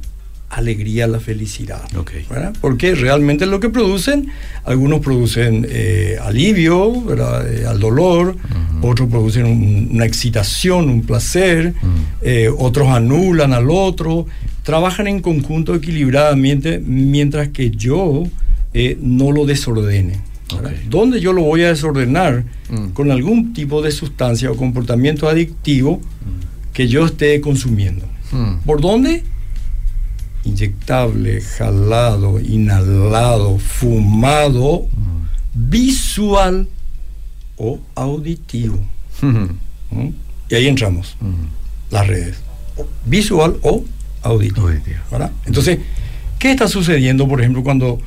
alegría, 0.56 1.06
la 1.06 1.20
felicidad. 1.20 1.82
Ok. 1.96 2.12
¿verdad? 2.30 2.54
Porque 2.60 2.94
realmente 2.94 3.46
lo 3.46 3.60
que 3.60 3.68
producen, 3.70 4.28
algunos 4.64 5.00
producen 5.00 5.66
eh, 5.68 6.16
alivio 6.22 7.02
¿verdad? 7.02 7.52
Eh, 7.52 7.66
al 7.66 7.78
dolor, 7.80 8.36
Ujú. 8.80 8.88
otros 8.88 9.08
producen 9.08 9.46
un- 9.46 9.88
una 9.92 10.04
excitación, 10.06 10.88
un 10.88 11.02
placer, 11.02 11.74
Ujú. 11.76 11.88
eh, 12.22 12.48
otros 12.56 12.88
anulan 12.88 13.52
al 13.52 13.70
otro, 13.70 14.26
trabajan 14.62 15.06
en 15.08 15.20
conjunto 15.20 15.74
equilibradamente 15.74 16.78
mientras 16.78 17.48
que 17.48 17.70
yo 17.70 18.24
eh, 18.72 18.96
no 19.00 19.30
lo 19.32 19.46
desordene. 19.46 20.18
¿verdad? 20.54 20.72
Ok. 20.72 20.88
¿Dónde 20.90 21.20
yo 21.20 21.32
lo 21.32 21.42
voy 21.42 21.62
a 21.62 21.68
desordenar? 21.68 22.44
Mm. 22.68 22.88
Con 22.88 23.10
algún 23.10 23.52
tipo 23.54 23.82
de 23.82 23.90
sustancia 23.92 24.50
o 24.50 24.56
comportamiento 24.56 25.28
adictivo 25.28 26.00
que 26.72 26.86
yo 26.88 27.06
esté 27.06 27.40
consumiendo. 27.40 28.04
Mm. 28.32 28.56
¿Por 28.66 28.80
dónde? 28.80 29.22
Inyectable, 30.44 31.40
jalado, 31.40 32.38
inhalado, 32.40 33.58
fumado, 33.58 34.86
visual 35.54 36.68
o 37.56 37.78
auditivo. 37.94 38.78
Mm. 39.22 40.08
Y 40.50 40.54
ahí 40.54 40.66
entramos, 40.68 41.16
las 41.90 42.06
redes. 42.06 42.36
Visual 43.06 43.56
o 43.62 43.84
auditivo. 44.22 44.66
Auditivo. 44.68 44.98
¿verdad? 45.10 45.30
Entonces, 45.46 45.78
¿qué 46.38 46.50
está 46.50 46.68
sucediendo, 46.68 47.26
por 47.28 47.40
ejemplo, 47.40 47.62
cuando 47.62 48.00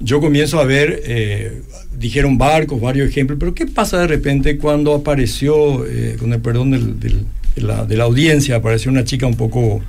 yo 0.00 0.20
comienzo 0.20 0.58
a 0.60 0.64
ver, 0.64 1.02
eh, 1.04 1.62
dijeron 1.96 2.38
barcos, 2.38 2.80
varios 2.80 3.08
ejemplos, 3.10 3.38
pero 3.38 3.54
¿qué 3.54 3.66
pasa 3.66 3.98
de 3.98 4.06
repente 4.06 4.56
cuando 4.58 4.94
apareció, 4.94 5.84
eh, 5.86 6.16
con 6.18 6.32
el 6.32 6.40
perdón 6.40 6.70
del- 6.70 6.98
del- 6.98 7.26
de, 7.54 7.62
la, 7.62 7.84
de 7.84 7.96
la 7.96 8.04
audiencia, 8.04 8.56
apareció 8.56 8.90
una 8.90 9.04
chica 9.04 9.26
un 9.26 9.34
poco 9.34 9.82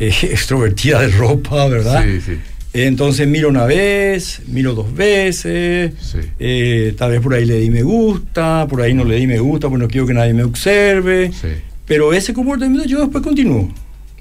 eh, 0.00 0.12
extrovertida 0.22 1.00
de 1.02 1.08
ropa, 1.08 1.66
¿verdad? 1.68 2.04
Sí, 2.04 2.20
sí. 2.20 2.32
Entonces 2.72 3.26
miro 3.26 3.48
una 3.48 3.64
vez, 3.64 4.42
miro 4.48 4.74
dos 4.74 4.94
veces, 4.94 5.92
Sí. 6.00 6.18
eh, 6.38 6.94
tal 6.98 7.12
vez 7.12 7.20
por 7.20 7.32
ahí 7.32 7.46
le 7.46 7.58
di 7.60 7.70
me 7.70 7.82
gusta, 7.82 8.66
por 8.68 8.82
ahí 8.82 8.92
no 8.92 9.04
le 9.04 9.16
di 9.16 9.26
me 9.26 9.38
gusta, 9.38 9.68
porque 9.70 9.82
no 9.84 9.88
quiero 9.88 10.06
que 10.06 10.12
nadie 10.14 10.34
me 10.34 10.42
observe. 10.44 11.30
Sí. 11.32 11.48
Pero 11.86 12.12
ese 12.12 12.34
comportamiento 12.34 12.86
yo 12.86 13.00
después 13.00 13.24
continúo. 13.24 13.72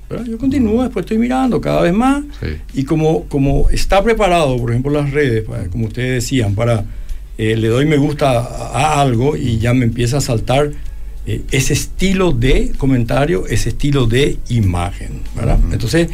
¿verdad? 0.10 0.26
Yo 0.26 0.38
continúo, 0.38 0.84
después 0.84 1.04
estoy 1.04 1.18
mirando 1.18 1.60
cada 1.60 1.82
vez 1.82 1.92
más. 1.94 2.24
Sí. 2.40 2.48
Y 2.76 2.84
como, 2.86 3.26
como 3.26 3.70
está 3.72 4.04
preparado, 4.04 4.56
por 4.58 4.70
ejemplo, 4.70 4.92
las 4.92 5.12
redes, 5.12 5.44
para- 5.44 5.68
como 5.68 5.88
ustedes 5.88 6.24
decían, 6.24 6.54
para 6.56 6.86
eh, 7.38 7.58
le 7.58 7.68
doy 7.68 7.86
me 7.86 7.98
gusta 7.98 8.30
a, 8.40 8.96
a 8.98 9.02
algo 9.02 9.36
y 9.36 9.58
ya 9.58 9.74
me 9.74 9.84
empieza 9.84 10.18
a 10.18 10.22
saltar 10.22 10.72
eh, 11.26 11.42
ese 11.52 11.74
estilo 11.74 12.32
de 12.32 12.72
comentario, 12.78 13.46
ese 13.48 13.70
estilo 13.70 14.06
de 14.06 14.38
imagen. 14.50 15.22
¿verdad? 15.36 15.60
Entonces, 15.72 16.10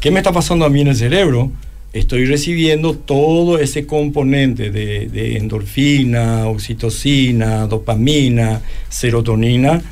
¿qué 0.00 0.10
me 0.10 0.18
está 0.18 0.32
pasando 0.32 0.64
a 0.64 0.68
mí 0.68 0.80
en 0.80 0.88
el 0.88 0.96
cerebro? 0.96 1.50
Estoy 1.92 2.26
recibiendo 2.26 2.94
todo 2.94 3.58
ese 3.58 3.86
componente 3.86 4.70
de, 4.70 5.08
de 5.08 5.38
endorfina, 5.38 6.46
oxitocina, 6.46 7.66
dopamina, 7.66 8.60
serotonina 8.88 9.82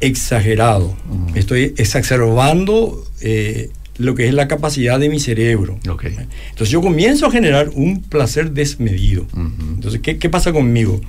exagerado. 0.00 0.96
Estoy 1.34 1.74
exacerbando 1.76 3.04
eh, 3.20 3.70
lo 3.96 4.14
que 4.14 4.28
es 4.28 4.34
la 4.34 4.48
capacidad 4.48 4.98
de 5.00 5.08
mi 5.08 5.20
cerebro. 5.20 5.78
Ok. 5.88 6.04
Entonces 6.04 6.70
yo 6.70 6.80
comienzo 6.80 7.26
a 7.26 7.30
generar 7.30 7.70
un 7.74 8.02
placer 8.02 8.52
desmedido. 8.52 9.26
Entonces, 9.36 10.00
¿qué, 10.00 10.18
qué 10.18 10.28
pasa 10.28 10.52
conmigo? 10.52 11.00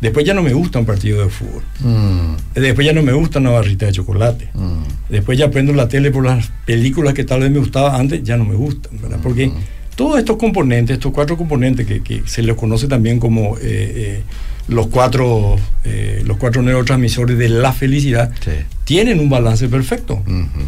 Después 0.00 0.26
ya 0.26 0.34
no 0.34 0.42
me 0.42 0.52
gusta 0.52 0.78
un 0.78 0.84
partido 0.84 1.22
de 1.22 1.30
fútbol. 1.30 1.62
Mm. 1.80 2.36
Después 2.60 2.86
ya 2.86 2.92
no 2.92 3.02
me 3.02 3.12
gusta 3.12 3.38
una 3.38 3.50
barrita 3.50 3.86
de 3.86 3.92
chocolate. 3.92 4.50
Mm. 4.54 4.82
Después 5.10 5.38
ya 5.38 5.50
prendo 5.50 5.72
la 5.72 5.88
tele 5.88 6.10
por 6.10 6.24
las 6.26 6.50
películas 6.66 7.14
que 7.14 7.24
tal 7.24 7.40
vez 7.40 7.50
me 7.50 7.58
gustaban 7.58 7.98
antes, 8.00 8.22
ya 8.22 8.36
no 8.36 8.44
me 8.44 8.54
gustan, 8.54 8.92
¿verdad? 9.00 9.18
Porque 9.22 9.46
Ujú. 9.46 9.56
todos 9.94 10.18
estos 10.18 10.36
componentes, 10.36 10.94
estos 10.98 11.12
cuatro 11.12 11.36
componentes 11.38 11.86
que, 11.86 12.02
que 12.02 12.22
se 12.26 12.42
les 12.42 12.54
conoce 12.56 12.88
también 12.88 13.18
como 13.18 13.56
eh, 13.56 13.60
eh, 13.62 14.22
los, 14.68 14.88
cuatro, 14.88 15.56
eh, 15.84 16.22
los 16.26 16.36
cuatro 16.36 16.60
neurotransmisores 16.62 17.38
de 17.38 17.48
la 17.48 17.72
felicidad, 17.72 18.32
Sí. 18.44 18.50
tienen 18.84 19.18
un 19.20 19.30
balance 19.30 19.66
perfecto, 19.68 20.22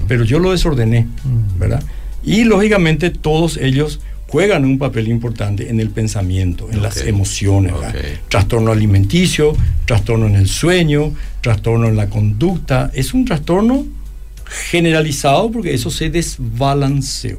pero 0.06 0.24
yo 0.24 0.38
lo 0.38 0.52
desordené, 0.52 1.06
Mm. 1.24 1.58
¿verdad? 1.58 1.82
Y 2.24 2.44
lógicamente 2.44 3.10
todos 3.10 3.56
ellos 3.58 4.00
juegan 4.28 4.64
un 4.64 4.78
papel 4.78 5.08
importante 5.08 5.68
en 5.70 5.80
el 5.80 5.90
pensamiento, 5.90 6.68
en 6.70 6.82
las 6.82 6.98
emociones. 6.98 7.72
Trastorno 8.28 8.70
alimenticio, 8.70 9.56
trastorno 9.86 10.26
en 10.26 10.36
el 10.36 10.48
sueño, 10.48 11.12
trastorno 11.40 11.88
en 11.88 11.96
la 11.96 12.08
conducta. 12.08 12.90
Es 12.94 13.14
un 13.14 13.24
trastorno 13.24 13.84
generalizado 14.70 15.50
porque 15.50 15.74
eso 15.74 15.90
se 15.90 16.10
desbalanceó. 16.10 17.38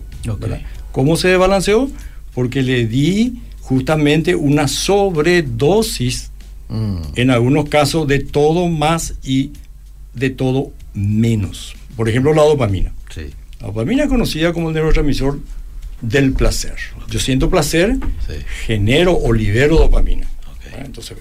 ¿Cómo 0.92 1.16
se 1.16 1.30
desbalanceó? 1.30 1.90
Porque 2.34 2.62
le 2.64 2.86
di 2.86 3.42
justamente 3.62 4.36
una 4.36 4.68
sobredosis, 4.68 6.32
Mm. 6.70 6.98
en 7.16 7.32
algunos 7.32 7.68
casos, 7.68 8.08
de 8.08 8.20
todo 8.20 8.68
más 8.68 9.16
y 9.24 9.52
de 10.14 10.30
todo 10.30 10.72
menos. 10.94 11.76
Por 11.96 12.08
ejemplo, 12.10 12.32
la 12.34 12.44
dopamina. 12.44 12.92
Sí. 13.14 13.22
La 13.60 13.68
dopamina 13.68 14.04
es 14.04 14.10
conocida 14.10 14.54
como 14.54 14.70
el 14.70 14.76
neurotransmisor 14.76 15.40
del 16.02 16.34
placer. 16.34 16.76
Yo 17.10 17.20
siento 17.20 17.50
placer, 17.50 17.98
Sí. 18.28 18.34
genero 18.66 19.18
o 19.18 19.34
libero 19.34 19.78
dopamina. 19.78 20.28
¿verdad? 20.64 20.86
Entonces, 20.86 21.18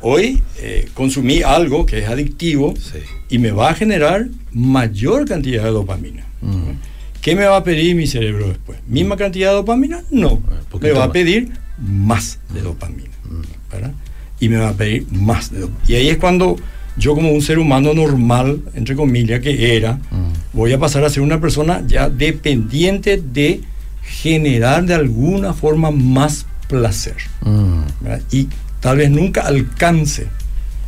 hoy 0.00 0.42
eh, 0.58 0.88
consumí 0.94 1.42
algo 1.42 1.86
que 1.86 1.98
es 2.00 2.08
adictivo 2.08 2.74
Sí. 2.76 2.98
y 3.30 3.38
me 3.38 3.50
va 3.52 3.70
a 3.70 3.74
generar 3.74 4.26
mayor 4.52 5.26
cantidad 5.28 5.64
de 5.64 5.70
dopamina. 5.70 6.26
Mm. 6.40 6.72
¿Qué 7.20 7.36
me 7.36 7.44
va 7.44 7.56
a 7.58 7.64
pedir 7.64 7.94
mi 7.94 8.06
cerebro 8.08 8.48
después? 8.48 8.78
¿Misma 8.88 9.16
cantidad 9.16 9.50
de 9.50 9.54
dopamina? 9.56 10.02
No. 10.10 10.42
Me 10.80 10.90
va 10.92 11.04
a 11.04 11.12
pedir 11.12 11.50
más 11.78 12.40
de 12.52 12.62
dopamina. 12.62 13.10
Mm. 13.24 13.42
¿verdad? 13.72 13.92
Y 14.40 14.48
me 14.48 14.56
va 14.56 14.70
a 14.70 14.74
pedir 14.76 15.06
más 15.12 15.50
de 15.52 15.60
dopamina. 15.60 15.84
Y 15.88 15.94
ahí 15.94 16.08
es 16.08 16.18
cuando 16.18 16.56
yo 16.96 17.14
como 17.14 17.30
un 17.30 17.40
ser 17.40 17.58
humano 17.60 17.94
normal, 17.94 18.60
entre 18.74 18.96
comillas, 18.96 19.40
que 19.40 19.76
era, 19.76 19.94
Mm. 20.10 20.32
voy 20.52 20.72
a 20.72 20.78
pasar 20.78 21.04
a 21.04 21.10
ser 21.10 21.22
una 21.22 21.40
persona 21.40 21.82
ya 21.86 22.10
dependiente 22.10 23.16
de 23.18 23.60
generar 24.02 24.84
de 24.84 24.94
alguna 24.94 25.52
forma 25.52 25.90
más 25.90 26.46
placer. 26.68 27.16
Mm. 27.42 27.82
Y 28.30 28.48
tal 28.80 28.98
vez 28.98 29.10
nunca 29.10 29.42
alcance 29.42 30.26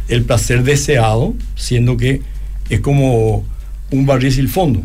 el 0.09 0.25
placer 0.25 0.63
deseado, 0.65 1.35
siendo 1.55 1.97
que 1.97 2.21
es 2.69 2.81
como 2.81 3.45
un 3.91 4.07
barril 4.07 4.33
sin 4.33 4.49
fondo, 4.49 4.83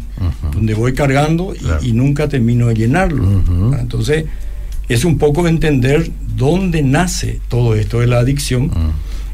donde 0.54 0.74
voy 0.74 0.94
cargando 0.94 1.54
y, 1.56 1.60
Claro. 1.60 1.84
y 1.84 1.94
nunca 1.94 2.28
termino 2.28 2.68
de 2.68 2.76
llenarlo. 2.76 3.24
Entonces, 3.80 4.26
es 4.88 5.06
un 5.06 5.18
poco 5.18 5.48
entender 5.48 6.10
dónde 6.36 6.82
nace 6.84 7.40
todo 7.48 7.76
esto 7.76 8.00
de 8.00 8.08
la 8.08 8.20
adicción. 8.20 8.68
Mm. 8.68 8.92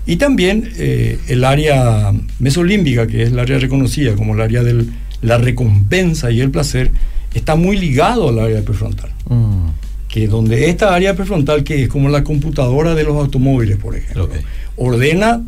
Y 0.07 0.15
también 0.17 0.71
eh, 0.77 1.19
el 1.27 1.43
área 1.43 2.13
mesolímbica, 2.39 3.07
que 3.07 3.23
es 3.23 3.29
el 3.31 3.39
área 3.39 3.57
reconocida 3.57 4.15
como 4.15 4.35
el 4.35 4.41
área 4.41 4.63
de 4.63 4.85
la 5.21 5.37
recompensa 5.39 6.29
y 6.31 6.41
el 6.41 6.51
placer, 6.51 6.91
está 7.35 7.55
muy 7.55 7.77
ligado 7.77 8.29
al 8.29 8.39
área 8.39 8.61
prefrontal. 8.63 9.11
Mm. 9.29 9.67
Que 10.07 10.27
donde 10.27 10.69
esta 10.69 10.95
área 10.95 11.15
prefrontal, 11.15 11.63
que 11.63 11.83
es 11.83 11.89
como 11.89 12.09
la 12.09 12.23
computadora 12.23 12.95
de 12.95 13.03
los 13.03 13.17
automóviles, 13.17 13.77
por 13.77 13.95
ejemplo, 13.95 14.29
ordena 14.77 15.43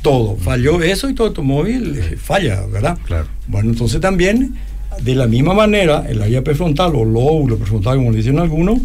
todo. 0.00 0.36
Falló 0.36 0.82
eso 0.82 1.10
y 1.10 1.14
tu 1.14 1.24
automóvil 1.24 1.98
eh, 1.98 2.16
falla, 2.16 2.64
¿verdad? 2.66 2.98
Claro. 3.04 3.26
Bueno, 3.46 3.70
entonces 3.70 4.00
también, 4.00 4.54
de 5.02 5.14
la 5.14 5.26
misma 5.26 5.52
manera, 5.52 6.06
el 6.08 6.22
área 6.22 6.42
prefrontal 6.42 6.96
o 6.96 7.04
lóbulo 7.04 7.58
prefrontal, 7.58 7.98
como 7.98 8.10
le 8.10 8.16
dicen 8.16 8.38
algunos, 8.38 8.80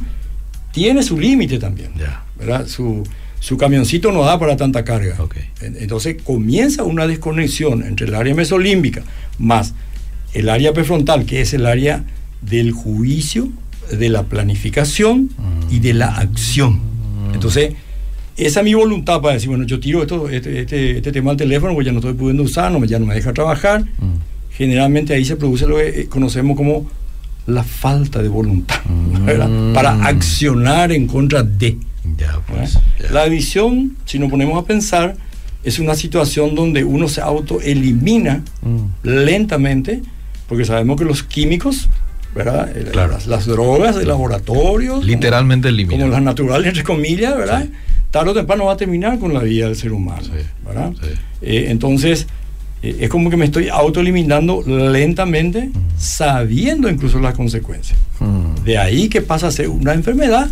tiene 0.74 1.02
su 1.02 1.18
límite 1.18 1.58
también. 1.58 1.92
Ya. 1.98 2.26
¿verdad? 2.38 2.68
Su, 2.68 3.04
su 3.40 3.56
camioncito 3.56 4.12
no 4.12 4.24
da 4.24 4.38
para 4.38 4.58
tanta 4.58 4.84
carga. 4.84 5.16
Entonces 5.62 6.18
comienza 6.22 6.84
una 6.84 7.08
desconexión 7.08 7.84
entre 7.84 8.08
el 8.08 8.16
área 8.16 8.36
mesolímbica 8.36 9.04
más 9.38 9.74
el 10.36 10.50
área 10.50 10.74
prefrontal, 10.74 11.26
que 11.26 11.42
es 11.42 11.54
el 11.54 11.66
área 11.66 12.04
del 12.50 12.72
juicio, 12.72 13.50
de 13.92 14.10
la 14.10 14.24
planificación 14.24 15.30
y 15.70 15.80
de 15.80 15.94
la 15.94 16.08
acción. 16.18 16.80
Entonces, 17.34 17.74
esa 18.38 18.60
es 18.60 18.64
mi 18.66 18.74
voluntad 18.74 19.22
para 19.22 19.36
decir, 19.36 19.50
bueno, 19.50 19.64
yo 19.66 19.80
tiro 19.80 20.02
esto, 20.02 20.30
este, 20.30 20.62
este, 20.62 20.98
este 20.98 21.12
tema 21.12 21.32
al 21.32 21.38
teléfono, 21.38 21.74
pues 21.74 21.86
ya 21.86 21.92
no 21.92 22.00
estoy 22.00 22.14
pudiendo 22.14 22.44
usar, 22.44 22.72
no 22.72 22.84
ya 22.86 23.00
no 23.00 23.06
me 23.06 23.16
deja 23.16 23.32
trabajar. 23.34 23.82
Mm. 23.84 24.16
Generalmente 24.52 25.14
ahí 25.14 25.24
se 25.26 25.36
produce 25.36 25.68
lo 25.68 25.78
que 25.78 26.02
eh, 26.02 26.08
conocemos 26.08 26.58
como 26.58 26.90
la 27.48 27.64
falta 27.64 28.22
de 28.22 28.28
voluntad, 28.30 28.82
Mm. 28.86 29.26
¿verdad? 29.26 29.74
para 29.74 30.06
accionar 30.06 30.92
en 30.92 31.08
contra 31.08 31.44
de. 31.44 31.78
Ya, 32.18 32.40
pues. 32.48 32.78
La 33.12 33.24
adicción, 33.24 33.96
si 34.06 34.20
nos 34.20 34.30
ponemos 34.30 34.62
a 34.62 34.66
pensar, 34.66 35.16
es 35.64 35.80
una 35.80 35.96
situación 35.96 36.56
donde 36.56 36.84
uno 36.84 37.08
se 37.08 37.22
autoelimina 37.22 38.44
Mm. 38.62 38.80
lentamente, 39.04 40.02
porque 40.48 40.66
sabemos 40.66 40.98
que 41.00 41.06
los 41.06 41.24
químicos, 41.24 41.90
¿verdad? 42.36 42.70
Eh, 42.78 42.90
Claro. 42.92 43.14
Las, 43.14 43.26
las 43.28 43.46
drogas 43.46 43.96
de 43.96 44.06
laboratorio, 44.06 45.02
Literalmente 45.02 45.70
como, 45.70 45.76
elimina. 45.76 46.00
como 46.04 46.12
las 46.14 46.22
naturales, 46.22 46.68
entre 46.68 46.84
comillas, 46.84 47.36
¿verdad? 47.36 47.64
Sí. 47.64 47.72
Tarde 48.12 48.30
o 48.32 48.34
temprano 48.34 48.66
va 48.66 48.74
a 48.74 48.78
terminar 48.78 49.18
con 49.20 49.34
la 49.34 49.40
vida 49.42 49.66
del 49.68 49.76
ser 49.76 49.92
humano, 49.94 50.22
Sí, 50.24 50.32
¿verdad? 50.66 50.92
sí. 51.02 51.10
Eh, 51.42 51.66
entonces, 51.70 52.28
eh, 52.84 52.98
es 53.00 53.10
como 53.10 53.30
que 53.30 53.38
me 53.38 53.46
estoy 53.46 53.70
autoeliminando 53.70 54.62
lentamente, 54.66 55.72
sabiendo 55.98 56.90
incluso 56.90 57.20
las 57.20 57.34
consecuencias. 57.34 57.98
Mm. 58.20 58.64
De 58.64 58.78
ahí 58.78 59.10
que 59.10 59.22
pasa 59.22 59.48
a 59.48 59.52
ser 59.52 59.70
una 59.70 59.94
enfermedad 59.94 60.50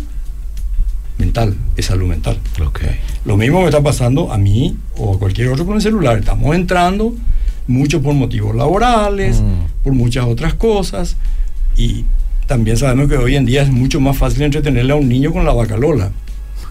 mental, 1.18 1.54
es 1.76 1.86
salud 1.86 2.08
mental. 2.08 2.38
Ok. 2.66 2.80
Lo 3.24 3.36
mismo 3.36 3.60
me 3.60 3.66
está 3.66 3.82
pasando 3.82 4.32
a 4.32 4.38
mí 4.38 4.76
o 4.96 5.14
a 5.14 5.18
cualquier 5.18 5.48
otro 5.48 5.64
con 5.64 5.76
el 5.76 5.80
celular. 5.82 6.18
Estamos 6.18 6.54
entrando 6.56 7.14
mucho 7.66 8.02
por 8.02 8.14
motivos 8.14 8.54
laborales, 8.54 9.40
Mm. 9.40 9.82
por 9.84 9.92
muchas 9.94 10.24
otras 10.26 10.54
cosas. 10.54 11.16
Y 11.76 12.04
también 12.46 12.76
sabemos 12.76 13.08
que 13.08 13.16
hoy 13.16 13.36
en 13.36 13.46
día 13.46 13.62
es 13.62 13.70
mucho 13.70 14.00
más 14.00 14.16
fácil 14.16 14.42
entretenerle 14.42 14.92
a 14.92 14.96
un 14.96 15.08
niño 15.08 15.32
con 15.32 15.44
la 15.44 15.52
vaca 15.52 15.76
Lola 15.76 16.10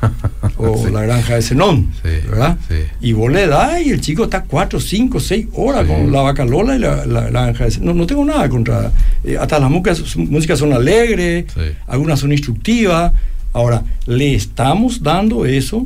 o 0.57 0.77
Sí. 0.85 0.91
la 0.91 1.01
granja 1.03 1.35
de 1.35 1.41
Zenón, 1.41 1.91
Sí, 2.03 2.09
¿verdad? 2.29 2.57
sí. 2.67 2.75
Y 3.01 3.13
vos 3.13 3.31
le 3.31 3.47
das 3.47 3.81
y 3.81 3.89
el 3.91 4.01
chico 4.01 4.25
está 4.25 4.43
cuatro, 4.43 4.79
cinco, 4.79 5.19
seis 5.19 5.47
horas 5.53 5.87
con 5.87 6.11
la 6.11 6.21
vaca 6.21 6.45
Lola 6.45 6.75
y 6.75 6.79
la, 6.79 7.05
la- 7.05 7.29
la 7.31 7.41
granja 7.43 7.65
de 7.65 7.71
Zenón. 7.71 7.95
No, 7.95 8.01
no 8.01 8.07
tengo 8.07 8.25
nada 8.25 8.47
contra... 8.49 8.91
eh, 9.23 9.37
hasta 9.39 9.59
las 9.59 9.69
músicas, 9.69 10.15
músicas 10.17 10.59
son 10.59 10.73
alegres, 10.73 11.45
algunas 11.87 12.19
son 12.19 12.31
instructivas. 12.31 13.13
Ahora, 13.53 13.83
le 14.05 14.33
estamos 14.35 15.01
dando 15.03 15.45
eso 15.45 15.85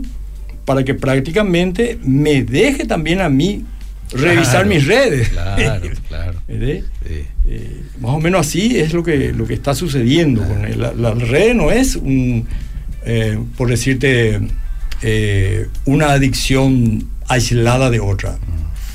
para 0.65 0.83
que 0.83 0.93
prácticamente 0.95 1.99
me 2.03 2.43
deje 2.43 2.85
también 2.85 3.21
a 3.21 3.29
mí 3.29 3.63
revisar 4.11 4.51
Claro, 4.51 4.69
mis 4.69 4.85
redes. 4.85 5.29
Claro, 5.29 5.81
claro. 6.07 6.39
Sí. 6.47 6.83
Eh, 7.45 7.81
más 7.99 8.11
o 8.11 8.19
menos 8.19 8.47
así 8.47 8.77
es 8.77 8.93
lo 8.93 9.03
que, 9.03 9.33
lo 9.33 9.45
que 9.45 9.53
está 9.53 9.73
sucediendo. 9.73 10.43
Con 10.47 10.63
la 10.79 11.13
red 11.13 11.53
no 11.53 11.71
es 11.71 11.95
un, 11.95 12.47
eh, 13.05 13.39
por 13.55 13.69
decirte, 13.69 14.39
eh, 15.01 15.67
una 15.85 16.11
adicción 16.11 17.07
aislada 17.27 17.89
de 17.89 17.99
otra. 17.99 18.37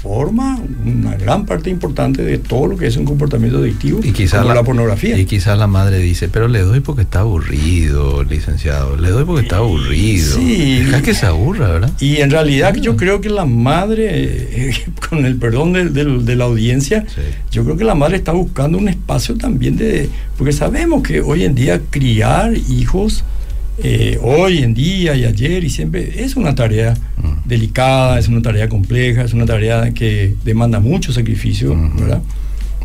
Forma 0.02 0.60
una 0.84 1.14
gran 1.16 1.46
parte 1.46 1.70
importante 1.70 2.22
de 2.24 2.38
todo 2.38 2.66
lo 2.66 2.76
que 2.76 2.88
es 2.88 2.96
un 2.96 3.04
comportamiento 3.04 3.58
adictivo, 3.58 4.00
Y 4.02 4.10
quizás 4.10 4.40
como 4.40 4.48
la, 4.48 4.56
la, 4.56 4.64
pornografía. 4.64 5.16
Y 5.16 5.26
quizás 5.26 5.56
la 5.56 5.68
madre 5.68 5.98
dice, 5.98 6.28
pero 6.28 6.48
le 6.48 6.60
doy 6.62 6.80
porque 6.80 7.02
está 7.02 7.20
aburrido, 7.20 8.24
licenciado. 8.24 8.96
Le 8.96 9.10
doy 9.10 9.24
porque 9.24 9.42
está 9.42 9.58
aburrido. 9.58 10.34
Sí. 10.36 10.80
Deja 10.80 11.02
que 11.02 11.14
se 11.14 11.26
aburra, 11.26 11.68
¿verdad? 11.68 11.92
Y 12.00 12.16
en 12.16 12.30
realidad 12.32 12.74
yo 12.74 12.96
creo 12.96 13.20
que 13.20 13.28
la 13.30 13.44
madre, 13.44 14.08
eh, 14.10 14.72
con 15.08 15.24
el 15.24 15.36
perdón 15.36 15.72
del- 15.72 15.92
del- 15.92 16.24
de, 16.24 16.34
la 16.34 16.44
audiencia, 16.46 17.04
Sí. 17.08 17.20
yo 17.52 17.62
creo 17.62 17.76
que 17.76 17.84
la 17.84 17.94
madre 17.94 18.16
está 18.16 18.32
buscando 18.32 18.78
un 18.78 18.88
espacio 18.88 19.36
también 19.36 19.76
de... 19.76 20.08
Porque 20.36 20.52
sabemos 20.52 21.04
que 21.04 21.20
hoy 21.20 21.44
en 21.44 21.54
día 21.54 21.80
criar 21.90 22.54
hijos, 22.56 23.22
eh, 23.78 24.18
hoy 24.20 24.58
en 24.58 24.74
día 24.74 25.14
y 25.14 25.24
ayer 25.26 25.62
y 25.62 25.70
siempre, 25.70 26.24
es 26.24 26.34
una 26.34 26.56
tarea 26.56 26.94
Mm. 27.18 27.31
Delicada, 27.44 28.18
es 28.18 28.28
una 28.28 28.42
tarea 28.42 28.68
compleja, 28.68 29.22
es 29.22 29.32
una 29.32 29.46
tarea 29.46 29.92
que 29.92 30.34
demanda 30.44 30.80
mucho 30.80 31.12
sacrificio. 31.12 31.76
¿verdad? 31.96 32.22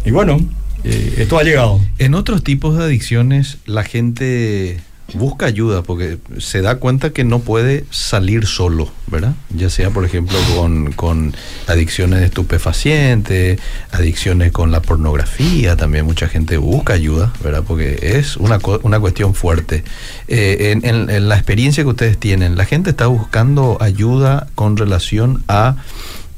Y 0.06 0.12
bueno, 0.12 0.40
eh, 0.84 1.16
esto 1.18 1.38
ha 1.38 1.44
llegado. 1.44 1.82
En 1.98 2.14
otros 2.14 2.44
tipos 2.44 2.78
de 2.78 2.84
adicciones 2.84 3.58
la 3.66 3.84
gente 3.84 4.80
busca 5.14 5.46
ayuda 5.46 5.84
porque 5.84 6.18
se 6.38 6.62
da 6.62 6.76
cuenta 6.76 7.12
que 7.12 7.24
no 7.24 7.40
puede 7.40 7.86
salir 7.92 8.46
solo, 8.46 8.92
¿verdad? 9.08 9.36
Ya 9.56 9.70
sea, 9.70 9.90
por 9.90 10.04
ejemplo, 10.04 10.38
con, 10.56 10.92
con 10.92 11.34
adicciones 11.68 12.24
estupefacientes, 12.24 13.60
adicciones 13.92 14.52
con 14.52 14.72
la 14.72 14.82
pornografía, 14.82 15.76
también 15.78 16.06
mucha 16.06 16.28
gente 16.28 16.58
busca 16.58 16.94
ayuda, 16.94 17.32
¿verdad? 17.44 17.64
Porque 17.66 17.98
es 18.20 18.36
una, 18.38 18.60
una 18.84 19.00
cuestión 19.00 19.34
fuerte. 19.34 19.84
Eh, 20.28 20.72
en, 20.74 20.86
en- 20.86 21.10
en 21.10 21.30
la 21.30 21.36
experiencia 21.36 21.84
que 21.84 21.90
ustedes 21.90 22.18
tienen, 22.18 22.58
¿la 22.58 22.66
gente 22.66 22.90
está 22.90 23.08
buscando 23.08 23.78
ayuda 23.80 24.48
con 24.56 24.76
relación 24.76 25.44
a 25.48 25.78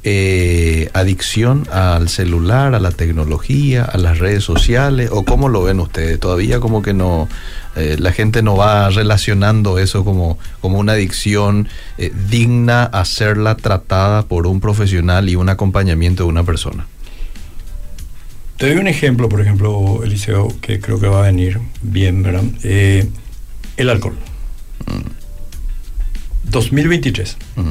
eh, 0.03 0.89
adicción 0.93 1.67
al 1.71 2.07
celular, 2.07 2.73
a 2.73 2.79
la 2.79 2.91
tecnología, 2.91 3.83
a 3.83 3.97
las 3.97 4.19
redes 4.19 4.43
sociales, 4.43 5.09
o 5.11 5.25
cómo 5.25 5.49
lo 5.49 5.63
ven 5.63 5.79
ustedes? 5.79 6.19
Todavía 6.19 6.59
como 6.61 6.81
que 6.81 6.93
no, 6.93 7.27
eh, 7.75 7.95
la 7.99 8.11
gente 8.11 8.41
no 8.41 8.55
va 8.55 8.89
relacionando 8.89 9.79
eso 9.79 10.03
como, 10.03 10.37
como 10.61 10.79
una 10.79 10.93
adicción 10.93 11.67
eh, 11.97 12.11
digna 12.29 12.83
a 12.83 13.05
serla 13.05 13.55
tratada 13.55 14.23
por 14.23 14.47
un 14.47 14.59
profesional 14.59 15.29
y 15.29 15.35
un 15.35 15.49
acompañamiento 15.49 16.23
de 16.23 16.29
una 16.29 16.43
persona. 16.43 16.87
Te 18.57 18.67
doy 18.67 18.77
un 18.77 18.87
ejemplo, 18.87 19.29
por 19.29 19.39
ejemplo, 19.39 20.03
Eliseo, 20.03 20.49
que 20.59 20.81
creo 20.81 20.99
que 20.99 21.07
va 21.07 21.19
a 21.19 21.27
venir 21.27 21.59
bien, 21.81 22.23
¿verdad? 22.23 22.43
Eh, 22.63 23.07
el 23.77 23.89
alcohol. 23.89 24.17
2023. 26.43 27.37
Mm, 27.55 27.61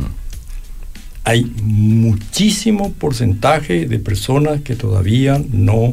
Hay 1.24 1.44
muchísimo 1.62 2.92
porcentaje 2.92 3.87
de 3.87 3.98
personas 3.98 4.62
que 4.62 4.76
todavía 4.76 5.42
no 5.50 5.92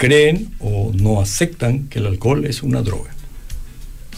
creen 0.00 0.48
o 0.60 0.92
no 0.94 1.20
aceptan 1.20 1.88
que 1.88 1.98
el 1.98 2.06
alcohol 2.06 2.46
es 2.46 2.62
una 2.62 2.80
droga. 2.80 3.10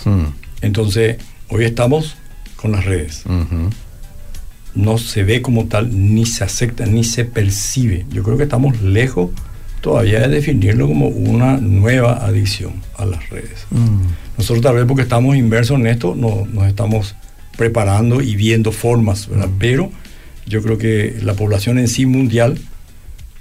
mm, 0.05 0.27
Entonces, 0.61 1.17
hoy 1.49 1.65
estamos 1.65 2.15
con 2.55 2.71
las 2.71 2.85
redes. 2.85 3.25
No 4.77 4.97
se 4.97 5.25
ve 5.25 5.43
como 5.43 5.67
tal, 5.67 5.91
ni 6.15 6.25
se 6.25 6.45
acepta, 6.45 6.87
ni 6.87 7.03
se 7.03 7.25
percibe. 7.25 8.07
Yo 8.13 8.23
creo 8.23 8.37
que 8.37 8.45
estamos 8.45 8.81
lejos 8.81 9.31
todavía 9.81 10.21
de 10.21 10.29
definirlo 10.29 10.87
como 10.87 11.09
una 11.09 11.57
nueva 11.57 12.25
adicción 12.25 12.75
a 12.97 13.05
las 13.05 13.29
redes. 13.29 13.67
Mm, 13.71 14.39
Nosotros 14.39 14.63
tal 14.63 14.77
vez 14.77 14.85
porque 14.87 15.03
estamos 15.03 15.35
inmersos 15.37 15.81
en 15.81 15.89
esto, 15.89 16.15
no, 16.15 16.47
nos 16.47 16.69
estamos 16.69 17.17
preparando 17.59 18.23
y 18.23 18.37
viendo 18.37 18.71
formas, 18.71 19.29
¿verdad? 19.29 19.49
Pero 19.59 19.91
yo 20.47 20.63
creo 20.63 20.79
que 20.79 21.19
la 21.23 21.35
población 21.35 21.81
en 21.81 21.89
sí 21.89 22.07
mundial 22.07 22.59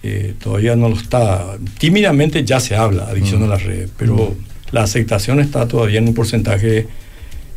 eh, 0.04 0.34
todavía 0.42 0.76
no 0.76 0.90
lo 0.90 0.96
está. 0.96 1.58
Tímidamente 1.78 2.44
ya 2.44 2.60
se 2.60 2.76
habla, 2.76 3.06
adicción 3.06 3.42
Mm. 3.42 3.44
a 3.46 3.48
las 3.48 3.64
redes, 3.64 3.90
pero 3.98 4.36
la 4.72 4.84
aceptación 4.84 5.40
está 5.40 5.68
todavía 5.68 6.00
en 6.00 6.08
un 6.08 6.14
porcentaje 6.14 6.88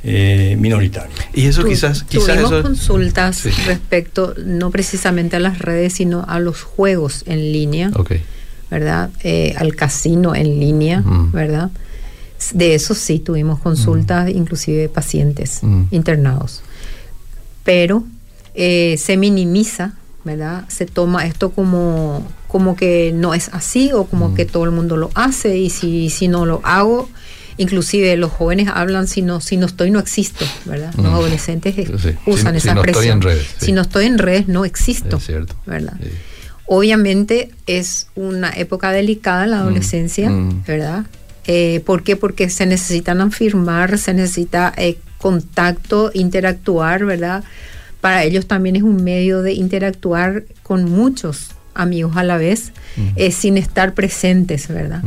eh, 0.07 0.55
minoritario. 0.61 1.15
Y 1.33 1.47
eso 1.47 1.63
Tu- 1.63 1.69
quizás, 1.69 2.03
quizás 2.03 2.27
tuvimos 2.27 2.53
eso... 2.53 2.63
consultas 2.63 3.37
Sí. 3.39 3.49
respecto 3.67 4.35
no 4.45 4.71
precisamente 4.71 5.37
a 5.37 5.41
las 5.41 5.59
redes, 5.61 5.95
sino 5.95 6.27
a 6.29 6.41
los 6.41 6.61
juegos 6.63 7.23
en 7.27 7.53
línea, 7.53 7.91
Ok. 7.97 8.13
¿verdad? 8.71 9.09
Eh, 9.23 9.55
al 9.57 9.75
casino 9.75 10.35
en 10.35 10.61
línea, 10.61 11.01
Mm. 11.01 11.33
¿verdad? 11.33 11.71
De 12.53 12.75
eso 12.75 12.95
sí 12.95 13.19
tuvimos 13.19 13.61
consultas, 13.61 14.29
inclusive 14.29 14.77
de 14.83 14.89
pacientes 14.91 15.61
Mm. 15.63 15.85
internados. 15.91 16.61
Pero 17.65 18.05
eh, 18.57 18.97
se 18.99 19.17
minimiza, 19.17 19.95
¿verdad? 20.25 20.65
Se 20.69 20.87
toma 20.87 21.27
esto 21.27 21.51
como, 21.51 22.27
como 22.49 22.77
que 22.77 23.13
no 23.15 23.35
es 23.35 23.49
así 23.53 23.91
o 23.93 24.05
como 24.05 24.31
Mm. 24.31 24.35
que 24.35 24.45
todo 24.47 24.65
el 24.65 24.71
mundo 24.71 24.97
lo 24.97 25.11
hace 25.15 25.59
y 25.59 25.71
si, 25.71 26.09
si 26.11 26.29
no 26.29 26.47
lo 26.47 26.61
hago, 26.65 27.09
inclusive 27.57 28.17
los 28.17 28.33
jóvenes 28.33 28.69
hablan 28.73 29.07
si 29.07 29.23
no, 29.23 29.41
si 29.41 29.57
no 29.57 29.67
estoy 29.67 29.91
no 29.91 29.99
existo, 30.01 30.45
¿verdad? 30.65 30.93
Los 30.97 31.07
Mm. 31.07 31.15
adolescentes 31.15 31.75
Sí. 31.75 31.85
usan 32.27 32.55
Si- 32.55 32.61
si 32.61 32.67
esa 32.69 32.75
no 32.75 32.81
estoy 32.81 32.91
expresión. 32.91 33.17
en 33.19 33.23
redes, 33.23 33.47
sí. 33.59 33.67
Si 33.67 33.73
no 33.73 33.83
estoy 33.83 34.07
en 34.07 34.19
redes 34.19 34.49
no 34.49 34.65
existo, 34.65 35.17
Es 35.19 35.27
cierto. 35.27 35.55
¿verdad? 35.67 35.95
Sí. 36.03 36.09
Obviamente 36.67 37.51
es 37.67 38.07
una 38.15 38.51
época 38.51 38.91
delicada 38.91 39.47
la 39.47 39.59
adolescencia, 39.61 40.31
mm. 40.31 40.65
¿verdad? 40.67 41.05
Eh, 41.47 41.83
¿Por 41.85 42.03
qué? 42.03 42.17
Porque 42.17 42.49
se 42.49 42.65
necesitan 42.65 43.21
afirmar, 43.21 43.99
se 43.99 44.15
necesita 44.15 44.73
eh, 44.79 44.97
contacto, 45.19 46.11
interactuar, 46.15 47.05
¿verdad? 47.05 47.45
Para 48.05 48.23
ellos 48.23 48.45
también 48.45 48.77
es 48.77 48.83
un 48.83 49.03
medio 49.03 49.41
de 49.41 49.55
interactuar 49.55 50.45
con 50.63 50.85
muchos 50.85 51.53
amigos 51.73 52.19
a 52.19 52.23
la 52.23 52.37
vez, 52.37 52.75
eh, 53.17 53.33
sin 53.33 53.57
estar 53.57 53.95
presentes, 53.95 54.69
¿verdad? 54.69 55.03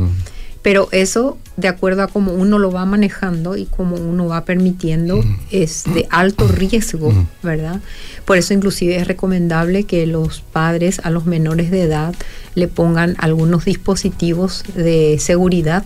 Pero 0.63 0.89
eso, 0.91 1.37
de 1.57 1.67
acuerdo 1.67 2.01
a 2.01 2.07
cómo 2.07 2.31
uno 2.31 2.57
lo 2.57 2.71
va 2.71 2.87
manejando 2.87 3.55
y 3.55 3.65
cómo 3.65 3.97
uno 3.97 4.25
va 4.25 4.45
permitiendo, 4.45 5.23
es 5.51 5.83
de 5.93 6.07
alto 6.09 6.47
riesgo, 6.47 7.13
¿verdad? 7.43 7.81
Por 8.25 8.39
eso 8.39 8.55
inclusive 8.55 8.95
es 8.95 9.05
recomendable 9.05 9.83
que 9.83 10.07
los 10.07 10.41
padres 10.41 10.99
a 11.03 11.11
los 11.11 11.27
menores 11.27 11.69
de 11.69 11.83
edad 11.83 12.15
le 12.55 12.67
pongan 12.67 13.15
algunos 13.19 13.65
dispositivos 13.65 14.63
de 14.73 15.17
seguridad, 15.19 15.83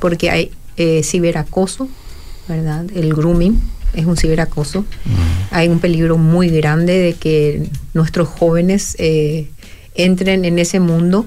porque 0.00 0.30
hay 0.30 0.50
eh, 0.78 1.02
ciberacoso, 1.04 1.90
¿verdad? 2.48 2.86
El 2.94 3.12
grooming 3.12 3.60
es 3.94 4.06
un 4.06 4.16
ciberacoso. 4.16 4.84
Hay 5.50 5.68
un 5.68 5.78
peligro 5.78 6.16
muy 6.18 6.48
grande 6.48 6.98
de 6.98 7.14
que 7.14 7.68
nuestros 7.92 8.28
jóvenes 8.28 8.96
eh, 8.98 9.48
entren 9.94 10.44
en 10.44 10.58
ese 10.58 10.80
mundo 10.80 11.26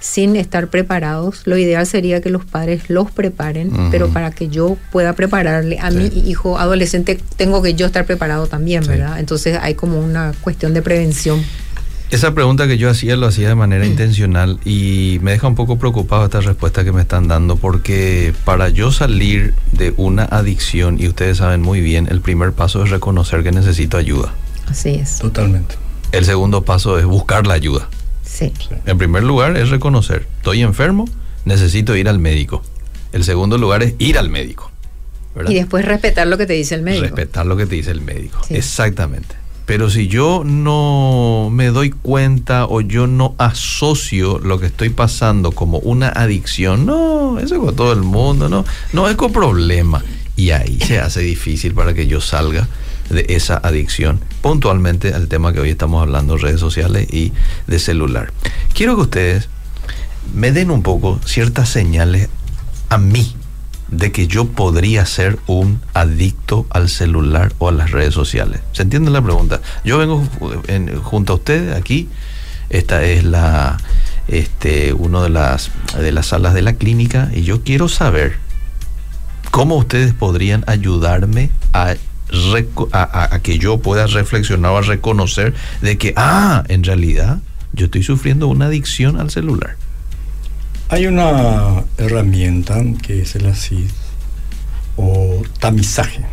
sin 0.00 0.36
estar 0.36 0.68
preparados. 0.68 1.42
Lo 1.44 1.56
ideal 1.56 1.86
sería 1.86 2.20
que 2.20 2.30
los 2.30 2.44
padres 2.44 2.88
los 2.88 3.10
preparen, 3.10 3.72
pero 3.90 4.08
para 4.08 4.30
que 4.30 4.48
yo 4.48 4.76
pueda 4.92 5.14
prepararle 5.14 5.78
a 5.80 5.90
mi 5.90 6.06
hijo 6.06 6.58
adolescente, 6.58 7.18
tengo 7.36 7.62
que 7.62 7.74
yo 7.74 7.86
estar 7.86 8.06
preparado 8.06 8.46
también, 8.46 8.86
¿verdad? 8.86 9.18
Entonces 9.18 9.58
hay 9.60 9.74
como 9.74 10.00
una 10.00 10.32
cuestión 10.40 10.74
de 10.74 10.82
prevención. 10.82 11.42
Esa 12.10 12.32
pregunta 12.32 12.66
que 12.66 12.78
yo 12.78 12.88
hacía 12.88 13.16
lo 13.16 13.26
hacía 13.26 13.48
de 13.48 13.54
manera 13.54 13.84
intencional 13.84 14.58
y 14.64 15.18
me 15.20 15.32
deja 15.32 15.46
un 15.46 15.54
poco 15.54 15.78
preocupado 15.78 16.24
esta 16.24 16.40
respuesta 16.40 16.82
que 16.82 16.90
me 16.90 17.02
están 17.02 17.28
dando 17.28 17.56
porque 17.56 18.32
para 18.44 18.70
yo 18.70 18.92
salir 18.92 19.52
de 19.72 19.92
una 19.98 20.24
adicción, 20.24 20.98
y 20.98 21.06
ustedes 21.06 21.38
saben 21.38 21.60
muy 21.60 21.82
bien, 21.82 22.08
el 22.10 22.22
primer 22.22 22.52
paso 22.52 22.82
es 22.82 22.90
reconocer 22.90 23.42
que 23.42 23.52
necesito 23.52 23.98
ayuda. 23.98 24.32
Así 24.68 24.90
es. 24.90 25.18
Totalmente. 25.18 25.74
El 26.12 26.24
segundo 26.24 26.64
paso 26.64 26.98
es 26.98 27.04
buscar 27.04 27.46
la 27.46 27.54
ayuda. 27.54 27.88
Sí. 28.24 28.52
En 28.86 28.96
primer 28.96 29.22
lugar 29.22 29.56
es 29.58 29.68
reconocer, 29.68 30.26
estoy 30.38 30.62
enfermo, 30.62 31.04
necesito 31.44 31.94
ir 31.94 32.08
al 32.08 32.18
médico. 32.18 32.62
El 33.12 33.24
segundo 33.24 33.58
lugar 33.58 33.82
es 33.82 33.94
ir 33.98 34.16
al 34.18 34.30
médico. 34.30 34.70
Y 35.46 35.54
después 35.54 35.84
respetar 35.84 36.26
lo 36.26 36.38
que 36.38 36.46
te 36.46 36.54
dice 36.54 36.74
el 36.74 36.82
médico. 36.82 37.04
Respetar 37.04 37.46
lo 37.46 37.56
que 37.56 37.66
te 37.66 37.74
dice 37.74 37.90
el 37.90 38.00
médico. 38.00 38.40
Exactamente. 38.48 39.36
Pero 39.68 39.90
si 39.90 40.08
yo 40.08 40.44
no 40.46 41.50
me 41.52 41.66
doy 41.66 41.90
cuenta 41.90 42.64
o 42.64 42.80
yo 42.80 43.06
no 43.06 43.34
asocio 43.36 44.38
lo 44.38 44.58
que 44.58 44.64
estoy 44.64 44.88
pasando 44.88 45.52
como 45.52 45.76
una 45.80 46.08
adicción, 46.08 46.86
no, 46.86 47.38
eso 47.38 47.56
es 47.56 47.60
con 47.60 47.76
todo 47.76 47.92
el 47.92 48.00
mundo, 48.00 48.48
no, 48.48 48.64
no 48.94 49.10
es 49.10 49.16
con 49.16 49.30
problema. 49.30 50.02
Y 50.36 50.52
ahí 50.52 50.78
se 50.80 51.00
hace 51.00 51.20
difícil 51.20 51.74
para 51.74 51.92
que 51.92 52.06
yo 52.06 52.22
salga 52.22 52.66
de 53.10 53.26
esa 53.28 53.58
adicción, 53.58 54.20
puntualmente 54.40 55.12
al 55.12 55.28
tema 55.28 55.52
que 55.52 55.60
hoy 55.60 55.68
estamos 55.68 56.00
hablando, 56.00 56.38
redes 56.38 56.60
sociales 56.60 57.06
y 57.12 57.34
de 57.66 57.78
celular. 57.78 58.32
Quiero 58.72 58.96
que 58.96 59.02
ustedes 59.02 59.50
me 60.32 60.50
den 60.50 60.70
un 60.70 60.82
poco 60.82 61.20
ciertas 61.26 61.68
señales 61.68 62.30
a 62.88 62.96
mí 62.96 63.34
de 63.90 64.12
que 64.12 64.26
yo 64.26 64.46
podría 64.46 65.06
ser 65.06 65.38
un 65.46 65.80
adicto 65.94 66.66
al 66.70 66.88
celular 66.88 67.52
o 67.58 67.68
a 67.68 67.72
las 67.72 67.90
redes 67.90 68.14
sociales. 68.14 68.60
¿Se 68.72 68.82
entiende 68.82 69.10
la 69.10 69.22
pregunta? 69.22 69.60
Yo 69.84 69.98
vengo 69.98 70.26
junto 71.02 71.32
a 71.32 71.36
ustedes 71.36 71.76
aquí. 71.76 72.08
Esta 72.70 73.04
es 73.04 73.24
la 73.24 73.78
este 74.28 74.92
una 74.92 75.22
de 75.22 75.30
las 75.30 75.70
de 75.98 76.12
las 76.12 76.26
salas 76.26 76.52
de 76.52 76.60
la 76.60 76.74
clínica 76.74 77.30
y 77.34 77.44
yo 77.44 77.62
quiero 77.62 77.88
saber 77.88 78.36
cómo 79.50 79.76
ustedes 79.76 80.12
podrían 80.12 80.64
ayudarme 80.66 81.50
a 81.72 81.94
a, 82.92 83.38
que 83.42 83.58
yo 83.58 83.78
pueda 83.78 84.06
reflexionar 84.06 84.72
o 84.72 84.78
a 84.78 84.82
reconocer 84.82 85.54
de 85.80 85.98
que, 85.98 86.12
ah, 86.16 86.64
en 86.68 86.84
realidad 86.84 87.38
yo 87.72 87.86
estoy 87.86 88.02
sufriendo 88.02 88.48
una 88.48 88.66
adicción 88.66 89.18
al 89.18 89.30
celular. 89.30 89.76
Hay 90.90 91.06
una 91.06 91.84
herramienta 91.98 92.82
que 93.02 93.22
es 93.22 93.34
el 93.34 93.46
ACID 93.46 93.90
o 94.96 95.42
tamizaje, 95.60 96.24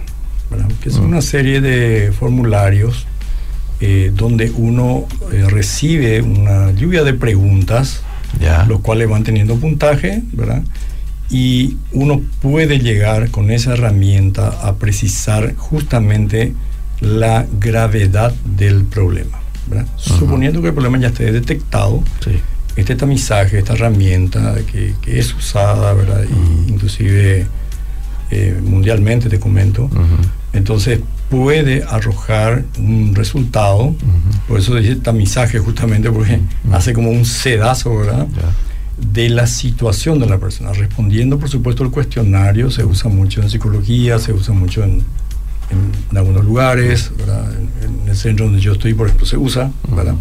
que 0.82 0.90
es 0.90 0.98
mm. 0.98 1.04
una 1.04 1.22
serie 1.22 1.62
de 1.62 2.12
formularios 2.12 3.06
eh, 3.82 4.12
donde 4.14 4.52
uno 4.52 5.06
eh, 5.32 5.46
recibe 5.50 6.22
una 6.22 6.72
lluvia 6.72 7.04
de 7.04 7.14
preguntas, 7.14 8.02
los 8.68 8.82
cuales 8.82 9.10
van 9.10 9.24
teniendo 9.24 9.56
puntaje, 9.56 10.22
¿verdad? 10.34 10.62
y 11.30 11.78
uno 11.92 12.22
puede 12.42 12.80
llegar 12.80 13.32
con 13.32 13.50
esa 13.52 13.74
herramienta 13.74 14.48
a 14.48 14.76
precisar 14.76 15.56
justamente 15.56 16.54
la 17.00 17.46
gravedad 17.60 18.34
del 18.46 18.86
problema. 18.86 19.40
Suponiendo 19.96 20.62
que 20.62 20.68
el 20.68 20.74
problema 20.74 21.00
ya 21.00 21.08
esté 21.08 21.32
detectado, 21.32 22.04
este 22.76 22.96
tamizaje, 22.96 23.60
esta 23.60 23.74
herramienta 23.74 24.56
que, 24.72 24.96
es 25.08 25.34
usada, 25.34 25.94
¿verdad? 25.94 26.26
inclusive 26.68 27.48
eh, 28.32 28.60
mundialmente 28.64 29.30
te 29.30 29.40
comento, 29.40 29.90
entonces 30.54 31.00
puede 31.30 31.84
arrojar 31.84 32.66
un 32.78 33.16
resultado, 33.16 33.96
por 34.48 34.60
eso 34.60 34.76
dice 34.76 34.96
tamizaje 34.98 35.60
justamente 35.60 36.12
porque 36.12 36.40
hace 36.72 36.94
como 36.94 37.12
un 37.12 37.26
sedazo, 37.26 37.96
¿verdad? 37.96 38.28
de 38.98 39.30
la 39.30 39.46
situación 39.46 40.20
de 40.20 40.26
la 40.26 40.38
persona, 40.38 40.72
respondiendo 40.74 41.38
por 41.38 41.50
supuesto 41.50 41.84
al 41.84 41.92
cuestionario, 41.92 42.72
se 42.72 42.86
usa 42.86 43.10
mucho 43.10 43.42
en 43.42 43.50
psicología, 43.50 44.20
se 44.20 44.32
usa 44.32 44.54
mucho 44.54 44.84
en, 44.84 45.04
en, 45.70 46.18
algunos 46.18 46.46
lugares, 46.46 47.12
En, 47.20 48.10
el 48.10 48.16
centro 48.16 48.46
donde 48.46 48.62
yo 48.62 48.74
estoy, 48.74 48.94
por 48.94 49.08
ejemplo, 49.08 49.26
se 49.26 49.38
usa, 49.38 49.72
¿verdad? 49.90 50.16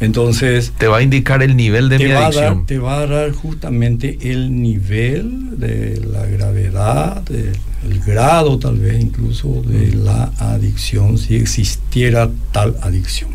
Entonces... 0.00 0.72
Te 0.78 0.86
va 0.86 0.98
a 0.98 1.02
indicar 1.02 1.42
el 1.42 1.56
nivel 1.56 1.88
de 1.88 1.98
mi 1.98 2.10
adicción. 2.10 2.66
te 2.66 2.78
va 2.78 3.00
a 3.00 3.06
dar 3.06 3.32
justamente 3.32 4.18
el 4.22 4.60
nivel 4.60 5.58
de 5.60 6.00
la 6.00 6.24
gravedad, 6.26 7.22
el 7.30 8.00
grado 8.00 8.58
tal 8.58 8.78
vez 8.78 9.00
incluso 9.00 9.62
de 9.62 9.94
la 9.94 10.32
adicción, 10.38 11.18
si 11.18 11.36
existiera 11.36 12.30
tal 12.52 12.76
adicción. 12.82 13.30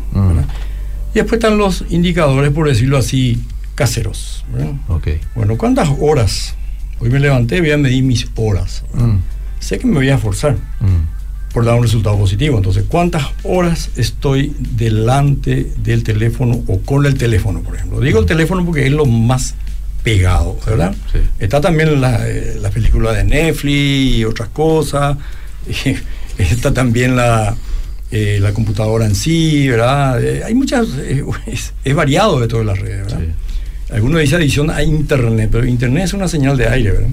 Y 1.14 1.18
después 1.18 1.38
están 1.38 1.56
los 1.56 1.84
indicadores, 1.88 2.50
por 2.50 2.68
decirlo 2.68 2.98
así, 2.98 3.42
caseros. 3.74 4.44
Okay. 4.88 5.20
Bueno, 5.34 5.56
¿cuántas 5.56 5.88
horas? 6.00 6.54
Hoy 6.98 7.10
me 7.10 7.20
levanté, 7.20 7.60
voy 7.60 7.70
a 7.70 7.78
medir 7.78 8.02
mis 8.02 8.26
horas. 8.34 8.84
Mm. 8.92 9.16
Sé 9.60 9.78
que 9.78 9.86
me 9.86 9.94
voy 9.94 10.08
a 10.08 10.16
esforzar 10.16 10.54
mm. 10.54 11.05
Por 11.56 11.64
dar 11.64 11.76
un 11.76 11.84
resultado 11.84 12.18
positivo. 12.18 12.58
Entonces, 12.58 12.84
¿cuántas 12.86 13.28
horas 13.42 13.88
estoy 13.96 14.54
delante 14.58 15.72
del 15.82 16.02
teléfono 16.02 16.62
o 16.66 16.80
con 16.80 17.06
el 17.06 17.16
teléfono, 17.16 17.62
por 17.62 17.76
ejemplo? 17.76 17.98
Digo 17.98 18.18
el 18.18 18.26
mm. 18.26 18.28
teléfono 18.28 18.62
porque 18.66 18.84
es 18.84 18.92
lo 18.92 19.06
más 19.06 19.54
pegado, 20.02 20.58
¿verdad? 20.66 20.94
Está 21.38 21.62
también 21.62 21.98
la, 21.98 22.28
eh, 22.28 22.58
la 22.60 22.68
película 22.68 23.14
de 23.14 23.24
Netflix 23.24 24.18
y 24.18 24.24
otras 24.26 24.50
cosas. 24.50 25.16
Está 26.38 26.74
también 26.74 27.16
la, 27.16 27.56
eh, 28.10 28.38
la 28.38 28.52
computadora 28.52 29.06
en 29.06 29.14
sí, 29.14 29.66
¿verdad? 29.66 30.22
Eh, 30.22 30.42
hay 30.44 30.54
muchas, 30.54 30.88
es, 31.46 31.94
variado 31.94 32.38
de 32.38 32.48
todas 32.48 32.66
las 32.66 32.78
redes, 32.78 33.06
¿verdad? 33.06 33.20
Algunos 33.92 34.20
dicen 34.20 34.40
adición 34.40 34.68
a 34.68 34.82
Internet, 34.82 35.48
pero 35.50 35.64
Internet 35.64 36.04
es 36.04 36.12
una 36.12 36.28
señal 36.28 36.58
de 36.58 36.68
aire, 36.68 36.90
¿verdad? 36.90 37.08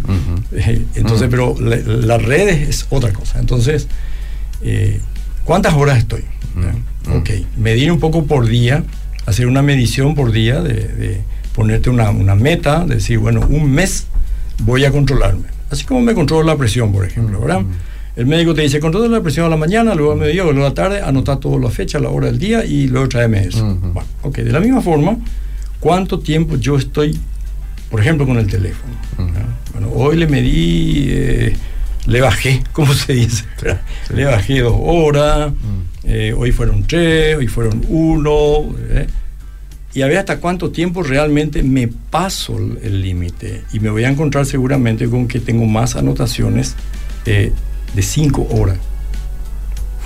Entonces, 0.95 1.29
pero 1.31 1.55
las 1.57 2.21
redes 2.21 2.67
es 2.67 2.87
otra 2.89 3.13
cosa. 3.13 3.39
Entonces, 3.39 3.87
eh, 4.63 4.99
¿cuántas 5.43 5.73
horas 5.73 5.99
estoy? 5.99 6.23
Ok, 7.13 7.29
medir 7.57 7.91
un 7.91 7.99
poco 7.99 8.25
por 8.25 8.47
día, 8.47 8.83
hacer 9.25 9.47
una 9.47 9.61
medición 9.61 10.15
por 10.15 10.31
día, 10.31 10.61
de, 10.61 11.21
ponerte 11.53 11.89
una, 11.89 12.11
meta, 12.35 12.85
decir, 12.85 13.19
bueno, 13.19 13.45
un 13.49 13.71
mes 13.71 14.07
voy 14.63 14.85
a 14.85 14.91
controlarme. 14.91 15.47
Así 15.69 15.85
como 15.85 16.01
me 16.01 16.13
controlo 16.13 16.43
la 16.43 16.55
presión, 16.55 16.91
por 16.91 17.05
ejemplo, 17.05 17.39
¿verdad? 17.39 17.63
El 18.15 18.27
médico 18.27 18.53
te 18.53 18.61
dice, 18.61 18.79
controla 18.79 19.07
la 19.07 19.21
presión 19.21 19.47
a 19.47 19.49
la 19.49 19.57
mañana, 19.57 19.95
luego 19.95 20.11
a 20.11 20.15
mediodía, 20.15 20.43
luego 20.43 20.61
a 20.61 20.69
la 20.69 20.73
tarde, 20.73 21.01
anota 21.01 21.39
todas 21.39 21.59
las 21.59 21.73
fechas, 21.73 22.01
la 22.01 22.09
hora 22.09 22.27
del 22.27 22.37
día 22.37 22.63
y 22.63 22.87
luego 22.87 23.09
tráeme 23.09 23.47
eso. 23.47 23.75
Bueno, 23.81 24.07
ok, 24.21 24.37
de 24.37 24.51
la 24.51 24.59
misma 24.59 24.81
forma, 24.81 25.17
cuánto 25.79 26.19
tiempo 26.19 26.55
yo 26.57 26.77
estoy, 26.77 27.19
por 27.89 27.99
ejemplo, 27.99 28.27
con 28.27 28.37
el 28.37 28.47
teléfono. 28.47 28.93
Bueno, 29.73 29.89
hoy 29.95 30.17
le 30.17 30.27
medí, 30.27 31.07
eh, 31.09 31.55
le 32.05 32.21
bajé, 32.21 32.63
¿cómo 32.71 32.93
se 32.93 33.13
dice? 33.13 33.45
Le 34.13 34.25
bajé 34.25 34.59
dos 34.59 34.75
horas, 34.77 35.53
eh, 36.03 36.33
hoy 36.35 36.51
fueron 36.51 36.83
tres, 36.83 37.37
hoy 37.37 37.47
fueron 37.47 37.85
uno. 37.87 38.75
Eh, 38.89 39.07
y 39.93 40.01
a 40.01 40.07
ver 40.07 40.17
hasta 40.17 40.39
cuánto 40.39 40.71
tiempo 40.71 41.03
realmente 41.03 41.61
me 41.63 41.87
paso 41.87 42.57
el 42.57 43.01
límite. 43.01 43.63
Y 43.73 43.79
me 43.79 43.89
voy 43.89 44.03
a 44.03 44.09
encontrar 44.09 44.45
seguramente 44.45 45.07
con 45.07 45.27
que 45.27 45.39
tengo 45.39 45.65
más 45.65 45.95
anotaciones 45.95 46.75
de 47.25 47.53
cinco 48.01 48.47
horas. 48.51 48.77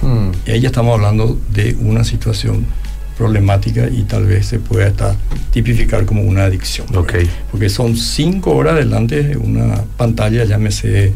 Hmm. 0.01 0.31
Y 0.45 0.51
ahí 0.51 0.61
ya 0.61 0.67
estamos 0.67 0.93
hablando 0.93 1.39
de 1.53 1.75
una 1.79 2.03
situación 2.03 2.65
problemática 3.17 3.89
y 3.89 4.03
tal 4.03 4.25
vez 4.25 4.45
se 4.45 4.59
pueda 4.59 4.87
hasta 4.87 5.15
tipificar 5.51 6.05
como 6.05 6.21
una 6.21 6.43
adicción. 6.43 6.87
Porque 7.51 7.69
son 7.69 7.95
cinco 7.97 8.55
horas 8.55 8.75
delante 8.75 9.23
de 9.23 9.37
una 9.37 9.83
pantalla, 9.97 10.45
llámese 10.45 11.13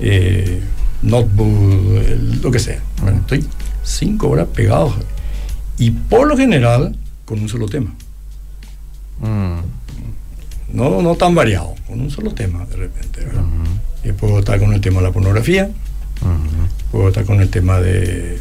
eh, 0.00 0.60
notebook, 1.02 2.42
lo 2.42 2.50
que 2.50 2.58
sea. 2.58 2.80
estoy 3.20 3.44
cinco 3.82 4.30
horas 4.30 4.48
pegado 4.54 4.94
y 5.78 5.90
por 5.90 6.26
lo 6.26 6.36
general 6.36 6.96
con 7.24 7.40
un 7.40 7.48
solo 7.48 7.66
tema. 7.66 7.94
Mm. 9.20 9.60
no, 10.74 11.00
no 11.00 11.14
tan 11.14 11.34
variado, 11.34 11.74
con 11.86 12.00
un 12.00 12.10
solo 12.10 12.32
tema 12.32 12.66
de 12.66 12.76
repente, 12.76 13.24
¿verdad? 13.24 13.44
Y 14.04 14.12
puedo 14.12 14.40
estar 14.40 14.58
con 14.58 14.72
el 14.74 14.80
tema 14.80 15.00
de 15.00 15.06
la 15.06 15.12
pornografía, 15.12 15.70
puedo 16.92 17.08
estar 17.08 17.24
con 17.24 17.40
el 17.40 17.48
tema 17.48 17.80
de, 17.80 18.38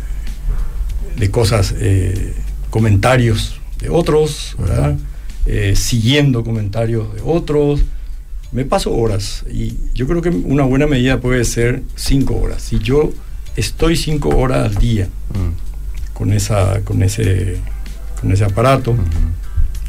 de 1.18 1.32
cosas, 1.32 1.74
eh, 1.78 2.34
comentarios 2.70 3.60
de 3.80 3.90
otros, 3.90 4.56
¿verdad? 4.60 4.98
Eh, 5.46 5.76
siguiendo 5.76 6.44
comentarios 6.44 7.14
de 7.14 7.22
otros. 7.24 7.82
Me 8.56 8.64
paso 8.64 8.96
horas 8.96 9.44
y 9.52 9.76
yo 9.94 10.08
creo 10.08 10.22
que 10.22 10.30
una 10.30 10.64
buena 10.64 10.88
medida 10.88 11.20
puede 11.20 11.44
ser 11.44 11.84
cinco 11.98 12.38
horas. 12.38 12.62
Si 12.62 12.80
yo 12.80 13.12
estoy 13.58 13.98
cinco 13.98 14.30
horas 14.30 14.68
al 14.68 14.76
día 14.76 15.10
con, 16.14 16.32
esa, 16.32 16.80
con, 16.86 17.04
ese, 17.04 17.58
con 18.22 18.32
ese 18.32 18.46
aparato, 18.46 18.96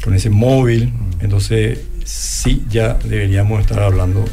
con 0.03 0.13
ese 0.13 0.29
móvil, 0.29 0.91
entonces 1.21 1.79
sí 2.03 2.65
ya 2.69 2.95
deberíamos 2.95 3.61
estar 3.61 3.79
hablando 3.79 4.25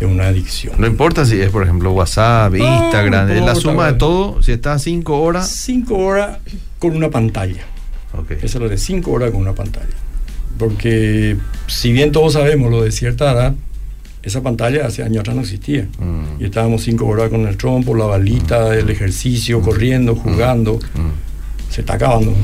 de 0.00 0.06
una 0.06 0.26
adicción. 0.26 0.74
No 0.76 0.88
importa 0.88 1.24
si 1.24 1.40
es, 1.40 1.50
por 1.50 1.62
ejemplo, 1.62 1.92
WhatsApp, 1.92 2.56
Instagram, 2.56 3.28
la 3.46 3.54
suma 3.54 3.92
de 3.92 3.98
todo, 3.98 4.42
si 4.42 4.50
está 4.50 4.80
cinco 4.80 5.20
horas. 5.20 5.48
Cinco 5.48 5.96
horas 5.96 6.38
con 6.80 6.96
una 6.96 7.08
pantalla. 7.08 7.62
Okay. 8.20 8.38
Eso 8.38 8.58
es 8.58 8.62
lo 8.64 8.68
de 8.68 8.78
cinco 8.78 9.12
horas 9.12 9.30
con 9.30 9.40
una 9.42 9.54
pantalla. 9.54 9.94
Porque 10.58 11.36
si 11.66 11.92
bien 11.92 12.12
todos 12.12 12.34
sabemos 12.34 12.70
lo 12.70 12.82
de 12.82 12.90
cierta 12.92 13.32
edad, 13.32 13.54
esa 14.22 14.42
pantalla 14.42 14.86
hace 14.86 15.02
años 15.02 15.20
atrás 15.20 15.36
no 15.36 15.42
existía. 15.42 15.84
Mm. 15.98 16.40
Y 16.42 16.44
estábamos 16.44 16.82
cinco 16.82 17.06
horas 17.06 17.30
con 17.30 17.46
el 17.46 17.56
trompo, 17.56 17.94
la 17.94 18.04
balita, 18.06 18.76
el 18.76 18.90
ejercicio, 18.90 19.60
corriendo, 19.62 20.14
jugando. 20.16 20.78
Se 21.70 21.80
está 21.82 21.94
acabando. 21.94 22.34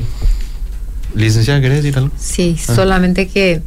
Licenciada, 1.15 1.61
¿querés 1.61 1.83
decir 1.83 1.97
algo? 1.99 2.11
Sí, 2.19 2.57
Ah. 2.69 2.75
solamente 2.75 3.29
que 3.29 3.63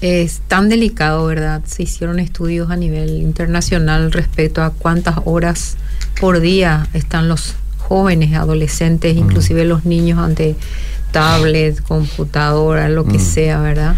es 0.00 0.40
tan 0.48 0.68
delicado, 0.68 1.26
¿verdad? 1.26 1.62
Se 1.66 1.82
hicieron 1.82 2.18
estudios 2.18 2.70
a 2.70 2.76
nivel 2.76 3.20
internacional 3.20 4.12
respecto 4.12 4.62
a 4.62 4.70
cuántas 4.70 5.16
horas 5.24 5.76
por 6.20 6.40
día 6.40 6.88
están 6.94 7.28
los 7.28 7.54
jóvenes, 7.78 8.34
adolescentes, 8.34 9.16
inclusive 9.16 9.64
los 9.64 9.84
niños 9.84 10.18
ante 10.18 10.56
tablet, 11.12 11.80
computadora, 11.82 12.88
lo 12.88 13.04
que 13.04 13.18
Mm. 13.18 13.20
sea, 13.20 13.60
¿verdad? 13.60 13.94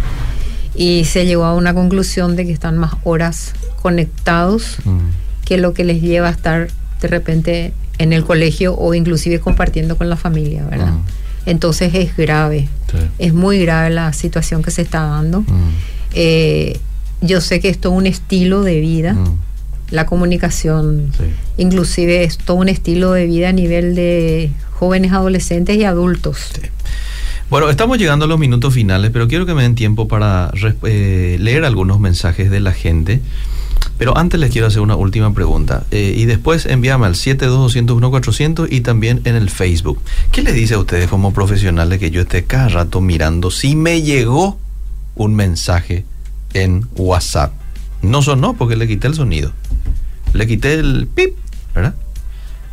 Y 0.75 1.05
se 1.05 1.27
llegó 1.27 1.44
a 1.44 1.55
una 1.55 1.75
conclusión 1.75 2.35
de 2.37 2.46
que 2.46 2.53
están 2.53 2.79
más 2.79 2.94
horas 3.05 3.53
conectados 3.83 4.77
que 5.44 5.57
lo 5.59 5.75
que 5.75 5.85
les 5.85 6.01
lleva 6.01 6.29
a 6.29 6.31
estar 6.31 6.68
de 7.01 7.09
repente 7.09 7.72
en 7.98 8.12
el 8.12 8.25
colegio 8.25 8.75
o 8.77 8.94
inclusive 8.94 9.38
compartiendo 9.40 9.96
con 9.98 10.09
la 10.09 10.16
familia, 10.16 10.64
¿verdad? 10.64 10.92
Mm. 10.92 11.03
Entonces 11.46 11.94
es 11.94 12.16
grave, 12.16 12.68
Sí. 12.90 12.98
es 13.18 13.35
muy 13.35 13.59
grave 13.64 13.90
la 13.90 14.12
situación 14.12 14.62
que 14.62 14.70
se 14.70 14.83
está 14.83 15.03
dando. 15.03 15.40
Mm. 15.42 15.70
Eh, 16.14 16.79
yo 17.20 17.40
sé 17.40 17.61
que 17.61 17.68
es 17.68 17.79
todo 17.79 17.92
un 17.92 18.07
estilo 18.07 18.62
de 18.62 18.81
vida, 18.81 19.14
Mm. 19.14 19.38
la 19.90 20.07
comunicación, 20.07 21.12
Sí. 21.16 21.25
inclusive 21.59 22.25
es 22.25 22.38
todo 22.38 22.57
un 22.57 22.68
estilo 22.68 23.12
de 23.12 23.27
vida 23.27 23.51
a 23.51 23.53
nivel 23.53 23.94
de 23.94 24.51
jóvenes, 24.83 25.12
adolescentes 25.12 25.77
y 25.77 25.85
adultos. 25.85 26.51
Bueno, 27.49 27.71
estamos 27.71 27.99
llegando 27.99 28.25
a 28.25 28.29
los 28.29 28.40
minutos 28.40 28.75
finales, 28.75 29.12
pero 29.12 29.29
quiero 29.29 29.47
que 29.47 29.55
me 29.55 29.62
den 29.62 29.77
tiempo 29.77 30.09
para 30.09 30.53
eh, 30.83 31.37
leer 31.38 31.64
algunos 31.64 32.01
mensajes 32.01 32.51
de 32.51 32.59
la 32.59 32.73
gente. 32.73 33.21
Pero 33.97 34.18
antes 34.18 34.40
les 34.40 34.51
quiero 34.51 34.66
hacer 34.66 34.81
una 34.81 34.97
última 34.97 35.33
pregunta. 35.33 35.85
Eh, 35.92 36.14
y 36.16 36.25
después 36.25 36.66
envíame 36.66 37.07
al 37.07 37.14
72201-400 37.14 38.66
y 38.73 38.81
también 38.81 39.21
en 39.23 39.37
el 39.37 39.51
Facebook. 39.51 40.01
¿Qué 40.33 40.42
les 40.42 40.55
dice 40.55 40.75
a 40.75 40.79
ustedes 40.79 41.09
como 41.09 41.33
profesionales 41.33 42.01
que 42.01 42.11
yo 42.11 42.23
esté 42.23 42.42
cada 42.42 42.68
rato 42.68 43.01
mirando 43.01 43.53
si 43.53 43.77
me 43.77 44.03
llegó 44.03 44.59
un 45.14 45.37
mensaje 45.37 46.05
en 46.55 46.88
WhatsApp? 46.97 47.53
No 48.03 48.21
sonó 48.21 48.55
porque 48.55 48.75
le 48.75 48.88
quité 48.88 49.07
el 49.07 49.14
sonido. 49.14 49.53
Le 50.33 50.45
quité 50.49 50.75
el 50.75 51.07
pip, 51.07 51.37
¿verdad? 51.73 51.95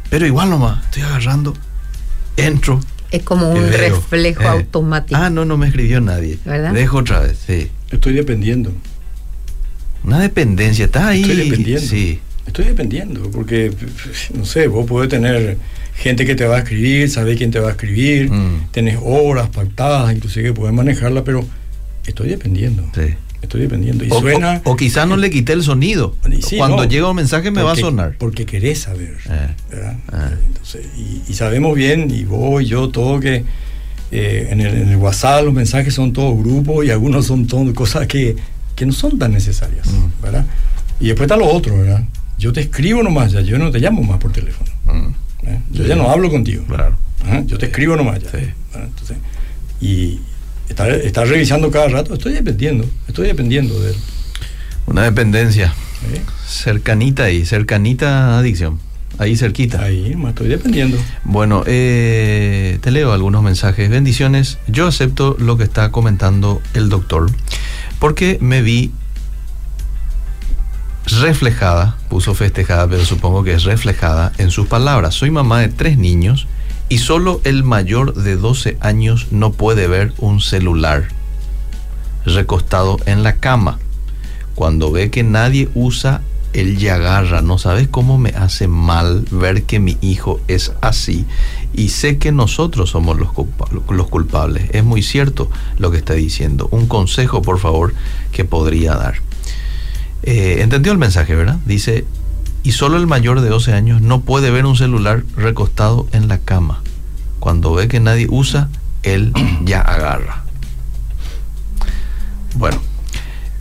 Pero 0.09 0.25
igual 0.25 0.49
nomás, 0.49 0.83
estoy 0.85 1.03
agarrando, 1.03 1.53
entro, 2.45 2.79
Es 3.11 3.23
como 3.23 3.49
un 3.51 3.69
veo, 3.69 3.77
reflejo 3.77 4.43
eh, 4.43 4.47
automático. 4.47 5.19
Ah, 5.19 5.29
no, 5.29 5.45
no 5.45 5.57
me 5.57 5.67
escribió 5.67 5.99
nadie. 6.01 6.37
¿Verdad? 6.45 6.73
Dejo 6.73 6.97
otra 6.99 7.19
vez, 7.21 7.37
sí. 7.45 7.69
Estoy 7.91 8.13
dependiendo. 8.13 8.71
Una 10.03 10.19
dependencia, 10.19 10.85
está 10.85 11.09
ahí. 11.09 11.21
Estoy 11.21 11.35
dependiendo. 11.49 11.81
Sí. 11.87 12.19
Estoy 12.47 12.65
dependiendo, 12.65 13.29
porque, 13.31 13.71
no 14.33 14.43
sé, 14.45 14.67
vos 14.67 14.85
podés 14.87 15.09
tener 15.09 15.57
gente 15.95 16.25
que 16.25 16.33
te 16.35 16.45
va 16.45 16.55
a 16.55 16.59
escribir, 16.59 17.09
sabés 17.09 17.37
quién 17.37 17.51
te 17.51 17.59
va 17.59 17.67
a 17.67 17.71
escribir, 17.71 18.31
Mm. 18.31 18.69
tenés 18.71 18.97
horas 19.03 19.49
pactadas, 19.49 20.13
inclusive 20.15 20.53
podés 20.53 20.73
manejarla, 20.73 21.23
pero 21.23 21.45
estoy 22.07 22.29
dependiendo. 22.29 22.83
sí. 22.95 23.15
Estoy 23.41 23.61
dependiendo. 23.61 24.03
Y 24.03 24.11
O, 24.11 24.19
suena. 24.19 24.61
o- 24.65 24.71
o 24.71 24.75
quizá 24.75 25.05
no 25.05 25.15
le 25.17 25.29
quité 25.29 25.53
el 25.53 25.63
sonido. 25.63 26.15
Sí, 26.45 26.57
Cuando 26.57 26.77
no, 26.77 26.83
llega 26.85 27.09
un 27.09 27.15
mensaje 27.15 27.51
me 27.51 27.61
va 27.63 27.71
a 27.71 27.75
sonar. 27.75 28.15
Porque 28.17 28.45
querés 28.45 28.79
saber. 28.81 29.17
Eh, 29.29 29.47
¿verdad? 29.71 29.95
Entonces, 30.45 30.85
y, 30.97 31.21
y 31.31 31.33
sabemos 31.33 31.75
bien, 31.75 32.11
y 32.11 32.25
vos 32.25 32.61
y 32.61 32.65
yo, 32.65 32.89
todo 32.89 33.19
que 33.19 33.43
eh, 34.11 34.47
en, 34.51 34.59
el, 34.61 34.75
en 34.75 34.89
el 34.89 34.95
WhatsApp 34.97 35.43
los 35.45 35.53
mensajes 35.53 35.93
son 35.93 36.11
todos 36.13 36.37
grupos 36.37 36.85
y 36.85 36.89
algunos 36.91 37.25
son 37.27 37.47
todo, 37.47 37.73
cosas 37.73 38.07
que, 38.07 38.35
que 38.75 38.85
no 38.85 38.91
son 38.91 39.17
tan 39.19 39.31
necesarias, 39.31 39.87
Mm. 39.87 40.21
¿verdad? 40.23 40.45
Y 40.99 41.07
después 41.07 41.25
está 41.27 41.37
lo 41.37 41.45
otro, 41.47 41.77
¿verdad? 41.77 42.03
Yo 42.37 42.51
te 42.53 42.61
escribo 42.61 43.03
nomás 43.03 43.31
ya, 43.31 43.41
yo 43.41 43.57
no 43.57 43.71
te 43.71 43.79
llamo 43.79 44.01
más 44.03 44.17
por 44.17 44.31
teléfono. 44.33 44.69
Mm, 44.85 45.47
¿eh? 45.47 45.61
Yo 45.71 45.83
Sí. 45.83 45.89
ya 45.89 45.95
no 45.95 46.09
hablo 46.09 46.29
contigo. 46.29 46.63
Claro. 46.67 46.97
Ajá, 47.23 47.41
Yo 47.45 47.57
te 47.57 47.67
escribo 47.67 47.95
nomás 47.95 48.19
ya. 48.21 48.29
Entonces, 48.73 49.17
y 49.81 50.19
estar, 50.69 50.89
estar 50.91 51.27
revisando 51.27 51.71
cada 51.71 51.89
rato, 51.89 52.13
estoy 52.13 52.33
dependiendo, 52.33 52.85
estoy 53.07 53.27
dependiendo 53.27 53.79
de 53.79 53.91
él. 53.91 53.97
Una 54.85 55.03
dependencia. 55.03 55.73
¿eh? 56.13 56.21
Cercanita 56.47 57.25
ahí, 57.25 57.45
cercanita 57.45 58.39
adicción. 58.39 58.79
Ahí 59.17 59.35
cerquita. 59.35 59.83
Ahí, 59.83 60.15
más 60.15 60.29
estoy 60.29 60.47
dependiendo. 60.47 60.97
Bueno, 61.25 61.63
eh, 61.67 62.79
te 62.81 62.89
leo 62.89 63.11
algunos 63.11 63.43
mensajes. 63.43 63.89
Bendiciones. 63.89 64.59
Yo 64.67 64.87
acepto 64.87 65.35
lo 65.37 65.57
que 65.57 65.65
está 65.65 65.91
comentando 65.91 66.61
el 66.73 66.87
doctor 66.87 67.29
porque 67.99 68.37
me 68.41 68.61
vi 68.61 68.91
reflejada, 71.21 71.97
puso 72.07 72.33
festejada, 72.33 72.87
pero 72.87 73.03
supongo 73.03 73.43
que 73.43 73.53
es 73.53 73.63
reflejada 73.63 74.31
en 74.37 74.51
sus 74.51 74.67
palabras. 74.67 75.15
Soy 75.15 75.31
mamá 75.31 75.59
de 75.59 75.67
tres 75.67 75.97
niños 75.97 76.47
y 76.89 76.97
solo 76.97 77.39
el 77.43 77.63
mayor 77.63 78.13
de 78.15 78.35
12 78.35 78.77
años 78.81 79.27
no 79.31 79.51
puede 79.51 79.87
ver 79.87 80.13
un 80.17 80.41
celular 80.41 81.07
recostado 82.25 82.97
en 83.05 83.23
la 83.23 83.35
cama. 83.37 83.79
Cuando 84.55 84.91
ve 84.91 85.09
que 85.09 85.23
nadie 85.23 85.69
usa, 85.73 86.21
él 86.53 86.77
ya 86.77 86.95
agarra. 86.95 87.41
No 87.41 87.57
sabes 87.57 87.87
cómo 87.87 88.17
me 88.17 88.31
hace 88.31 88.67
mal 88.67 89.23
ver 89.31 89.63
que 89.63 89.79
mi 89.79 89.97
hijo 90.01 90.41
es 90.47 90.73
así. 90.81 91.25
Y 91.73 91.89
sé 91.89 92.17
que 92.17 92.31
nosotros 92.31 92.89
somos 92.89 93.17
los, 93.19 93.31
culpa- 93.31 93.67
los 93.89 94.07
culpables. 94.09 94.69
Es 94.73 94.83
muy 94.83 95.01
cierto 95.03 95.49
lo 95.77 95.91
que 95.91 95.97
está 95.97 96.13
diciendo. 96.15 96.67
Un 96.71 96.87
consejo, 96.87 97.41
por 97.41 97.59
favor, 97.59 97.93
que 98.31 98.43
podría 98.45 98.95
dar. 98.95 99.15
Eh, 100.23 100.57
Entendió 100.61 100.91
el 100.91 100.97
mensaje, 100.97 101.35
¿verdad? 101.35 101.59
Dice, 101.65 102.05
y 102.63 102.71
solo 102.73 102.97
el 102.97 103.07
mayor 103.07 103.41
de 103.41 103.49
12 103.49 103.73
años 103.73 104.01
no 104.01 104.21
puede 104.21 104.51
ver 104.51 104.65
un 104.65 104.75
celular 104.75 105.23
recostado 105.35 106.07
en 106.11 106.27
la 106.27 106.39
cama. 106.39 106.81
Cuando 107.39 107.73
ve 107.73 107.87
que 107.87 107.99
nadie 107.99 108.27
usa, 108.29 108.69
él 109.03 109.33
ya 109.63 109.81
agarra. 109.81 110.43
Bueno, 112.55 112.79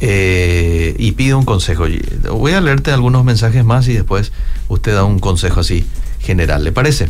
eh, 0.01 0.95
y 0.99 1.13
pide 1.13 1.35
un 1.35 1.45
consejo. 1.45 1.87
Voy 2.31 2.53
a 2.53 2.61
leerte 2.61 2.93
algunos 2.93 3.25
mensajes 3.25 3.65
más 3.65 3.89
y 3.89 3.95
después 3.95 4.33
usted 4.69 4.95
da 4.95 5.05
un 5.05 5.19
consejo 5.19 5.61
así 5.61 5.87
general, 6.21 6.65
¿le 6.65 6.73
parece? 6.73 7.09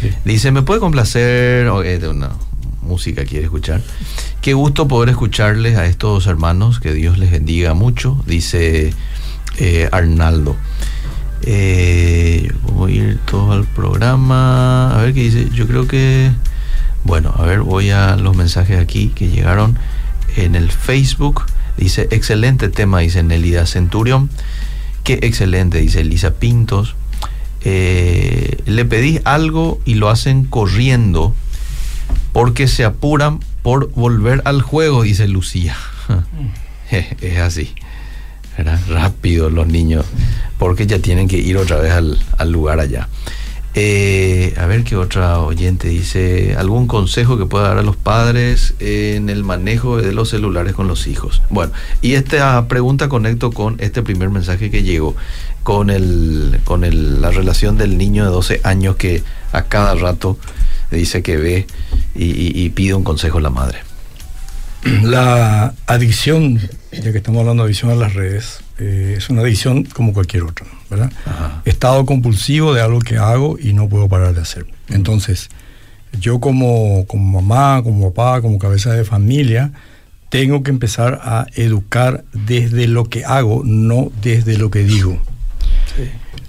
Sí. 0.00 0.10
Dice, 0.24 0.50
¿me 0.50 0.62
puede 0.62 0.80
complacer? 0.80 1.68
o, 1.68 1.82
eh, 1.82 1.98
de 1.98 2.08
una 2.08 2.30
música 2.82 3.24
quiere 3.24 3.44
escuchar. 3.44 3.82
Qué 4.40 4.54
gusto 4.54 4.88
poder 4.88 5.10
escucharles 5.10 5.76
a 5.76 5.86
estos 5.86 6.26
hermanos, 6.26 6.80
que 6.80 6.92
Dios 6.92 7.18
les 7.18 7.30
bendiga 7.30 7.74
mucho, 7.74 8.22
dice 8.26 8.94
eh, 9.58 9.88
Arnaldo. 9.92 10.56
Eh, 11.42 12.52
voy 12.74 12.92
a 12.92 13.02
ir 13.02 13.18
todo 13.24 13.52
al 13.52 13.64
programa. 13.64 14.94
A 14.94 15.02
ver 15.02 15.14
qué 15.14 15.22
dice. 15.22 15.48
Yo 15.52 15.66
creo 15.66 15.86
que. 15.86 16.30
Bueno, 17.04 17.34
a 17.36 17.44
ver, 17.44 17.60
voy 17.60 17.90
a 17.90 18.16
los 18.16 18.36
mensajes 18.36 18.78
aquí 18.78 19.08
que 19.08 19.28
llegaron 19.28 19.78
en 20.36 20.54
el 20.54 20.70
Facebook. 20.70 21.44
Dice, 21.76 22.08
excelente 22.10 22.68
tema, 22.68 23.00
dice 23.00 23.22
Nelida 23.22 23.66
Centurión. 23.66 24.28
Qué 25.02 25.18
excelente, 25.22 25.78
dice 25.78 26.00
Elisa 26.00 26.32
Pintos. 26.34 26.94
Eh, 27.62 28.58
le 28.66 28.84
pedí 28.84 29.20
algo 29.24 29.80
y 29.84 29.94
lo 29.94 30.08
hacen 30.08 30.44
corriendo 30.44 31.34
porque 32.32 32.68
se 32.68 32.84
apuran 32.84 33.40
por 33.62 33.90
volver 33.92 34.42
al 34.44 34.62
juego, 34.62 35.02
dice 35.02 35.28
Lucía. 35.28 35.76
es 36.90 37.38
así. 37.38 37.74
¿Verdad? 38.64 38.80
Rápido 38.88 39.48
los 39.48 39.66
niños, 39.66 40.04
porque 40.58 40.86
ya 40.86 40.98
tienen 40.98 41.28
que 41.28 41.38
ir 41.38 41.56
otra 41.56 41.76
vez 41.78 41.92
al, 41.92 42.18
al 42.36 42.52
lugar 42.52 42.80
allá. 42.80 43.08
Eh, 43.74 44.52
a 44.58 44.66
ver 44.66 44.82
qué 44.82 44.96
otra 44.96 45.38
oyente 45.38 45.88
dice, 45.88 46.56
algún 46.58 46.88
consejo 46.88 47.38
que 47.38 47.46
pueda 47.46 47.68
dar 47.68 47.78
a 47.78 47.82
los 47.82 47.96
padres 47.96 48.74
en 48.80 49.30
el 49.30 49.44
manejo 49.44 49.98
de 49.98 50.12
los 50.12 50.28
celulares 50.28 50.74
con 50.74 50.88
los 50.88 51.06
hijos. 51.06 51.40
Bueno, 51.50 51.72
y 52.02 52.14
esta 52.14 52.66
pregunta 52.66 53.08
conecto 53.08 53.52
con 53.52 53.76
este 53.78 54.02
primer 54.02 54.28
mensaje 54.30 54.70
que 54.70 54.82
llegó, 54.82 55.14
con, 55.62 55.88
el, 55.88 56.60
con 56.64 56.84
el, 56.84 57.22
la 57.22 57.30
relación 57.30 57.78
del 57.78 57.96
niño 57.96 58.24
de 58.24 58.30
12 58.30 58.60
años 58.64 58.96
que 58.96 59.22
a 59.52 59.62
cada 59.62 59.94
rato 59.94 60.36
dice 60.90 61.22
que 61.22 61.36
ve 61.36 61.66
y, 62.14 62.68
pide 62.70 62.94
un 62.94 63.04
consejo 63.04 63.38
a 63.38 63.40
la 63.40 63.50
madre. 63.50 63.78
La 65.02 65.74
adicción, 65.86 66.58
ya 66.92 67.12
que 67.12 67.18
estamos 67.18 67.40
hablando 67.40 67.62
de 67.62 67.68
adicción 67.68 67.90
a 67.90 67.94
las 67.94 68.14
redes, 68.14 68.60
eh, 68.78 69.14
es 69.18 69.28
una 69.28 69.42
adicción 69.42 69.84
como 69.84 70.12
cualquier 70.12 70.44
otra, 70.44 70.66
¿verdad? 70.88 71.12
Estado 71.64 72.06
compulsivo 72.06 72.72
de 72.72 72.80
algo 72.80 73.00
que 73.00 73.18
hago 73.18 73.58
y 73.58 73.72
no 73.72 73.88
puedo 73.88 74.08
parar 74.08 74.34
de 74.34 74.40
hacer. 74.40 74.66
Entonces, 74.88 75.50
yo 76.18 76.40
como, 76.40 77.06
como 77.06 77.42
mamá, 77.42 77.82
como 77.82 78.12
papá, 78.12 78.40
como 78.40 78.58
cabeza 78.58 78.92
de 78.92 79.04
familia, 79.04 79.72
tengo 80.30 80.62
que 80.62 80.70
empezar 80.70 81.20
a 81.24 81.46
educar 81.54 82.24
desde 82.32 82.86
lo 82.86 83.04
que 83.04 83.24
hago, 83.24 83.62
no 83.64 84.10
desde 84.22 84.56
lo 84.56 84.70
que 84.70 84.84
digo. 84.84 85.18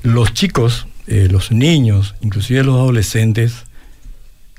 Los 0.03 0.33
chicos, 0.33 0.87
eh, 1.07 1.27
los 1.29 1.51
niños, 1.51 2.15
inclusive 2.21 2.63
los 2.63 2.75
adolescentes, 2.75 3.63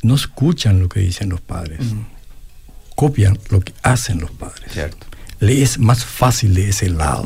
no 0.02 0.14
escuchan 0.16 0.80
lo 0.80 0.88
que 0.88 1.00
dicen 1.00 1.28
los 1.28 1.40
padres, 1.40 1.80
copian 3.02 3.36
lo 3.48 3.58
que 3.58 3.72
hacen 3.82 4.20
los 4.20 4.30
padres. 4.30 4.70
Cierto. 4.70 5.08
Le 5.40 5.60
es 5.60 5.80
más 5.80 6.04
fácil 6.04 6.54
de 6.54 6.68
ese 6.68 6.88
lado. 6.88 7.24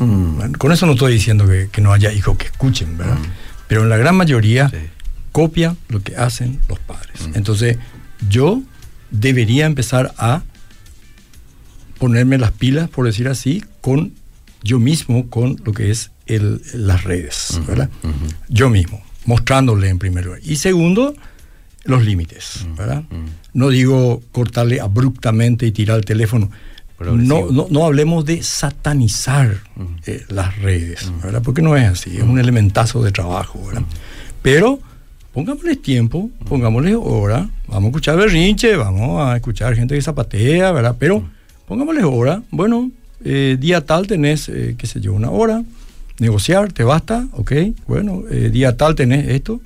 Con 0.57 0.71
eso 0.71 0.87
no 0.87 0.93
estoy 0.93 1.13
diciendo 1.13 1.45
que, 1.71 1.81
no 1.81 1.93
haya 1.93 2.11
hijos 2.11 2.35
que 2.35 2.47
escuchen, 2.47 2.97
¿verdad? 2.97 3.19
Pero 3.67 3.83
en 3.83 3.89
la 3.89 3.97
gran 3.97 4.15
mayoría 4.15 4.71
copian 5.31 5.77
lo 5.89 6.01
que 6.01 6.15
hacen 6.15 6.61
los 6.67 6.79
padres. 6.79 7.29
Entonces, 7.35 7.77
yo 8.27 8.63
debería 9.11 9.67
empezar 9.67 10.15
a 10.17 10.41
ponerme 11.99 12.39
las 12.39 12.53
pilas, 12.53 12.89
por 12.89 13.05
decir 13.05 13.27
así, 13.27 13.63
con 13.79 14.13
yo 14.63 14.79
mismo, 14.79 15.29
con 15.29 15.61
lo 15.63 15.73
que 15.73 15.91
es 15.91 16.09
el, 16.25 16.63
las 16.73 17.03
redes, 17.03 17.61
¿verdad? 17.67 17.91
Yo 18.49 18.71
mismo, 18.71 19.03
mostrándole 19.25 19.89
en 19.89 19.99
primer 19.99 20.25
lugar. 20.25 20.39
Y 20.43 20.55
segundo, 20.55 21.13
los 21.87 22.03
límites, 22.03 22.65
¿verdad? 22.77 23.03
No 23.53 23.69
digo 23.69 24.21
cortarle 24.31 24.79
abruptamente 24.79 25.65
y 25.65 25.71
tirar 25.71 25.97
el 25.97 26.05
teléfono. 26.05 26.49
No, 26.99 27.51
no, 27.51 27.67
no, 27.69 27.85
hablemos 27.85 28.25
de 28.25 28.41
satanizar 28.41 29.55
eh, 30.07 30.25
las 30.29 30.57
redes, 30.57 31.11
¿verdad? 31.23 31.43
Porque 31.43 31.61
no 31.61 31.77
es 31.77 31.85
así, 31.85 32.17
es 32.17 32.23
un 32.23 32.39
elementazo 32.39 33.03
de 33.03 33.11
trabajo, 33.11 33.63
¿verdad? 33.67 33.83
Pero 34.41 34.79
pongámosles 35.31 35.79
tiempo, 35.79 36.31
pongámosles 36.49 36.95
hora, 36.99 37.47
vamos 37.67 37.83
a 37.83 37.87
escuchar 37.89 38.17
berrinche, 38.17 38.75
vamos 38.75 39.21
a 39.21 39.35
escuchar 39.35 39.75
gente 39.75 39.93
que 39.93 40.01
zapatea, 40.01 40.71
¿verdad? 40.71 40.95
Pero 40.97 41.23
pongámosles 41.67 42.03
hora, 42.03 42.41
bueno, 42.49 42.89
eh, 43.23 43.57
día 43.59 43.85
tal 43.85 44.07
tenés, 44.07 44.49
eh, 44.49 44.73
qué 44.75 44.87
sé 44.87 44.99
yo, 44.99 45.13
una 45.13 45.29
hora, 45.29 45.63
negociar, 46.17 46.73
te 46.73 46.83
basta, 46.83 47.27
ok, 47.33 47.51
bueno, 47.85 48.23
día 48.51 48.75
tal 48.75 48.95
tenés 48.95 49.29
esto. 49.29 49.61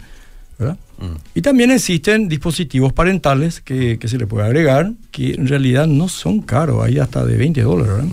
Mm. 1.02 1.16
Y 1.36 1.42
también 1.42 1.72
existen 1.72 2.30
dispositivos 2.30 2.94
parentales 2.94 3.60
que, 3.60 4.00
se 4.04 4.18
le 4.18 4.28
puede 4.28 4.46
agregar, 4.46 4.92
que 5.12 5.34
en 5.34 5.48
realidad 5.48 5.88
no 5.88 6.08
son 6.08 6.42
caros, 6.42 6.84
hay 6.86 7.00
hasta 7.00 7.26
de 7.26 7.38
20 7.38 7.62
dólares. 7.62 8.06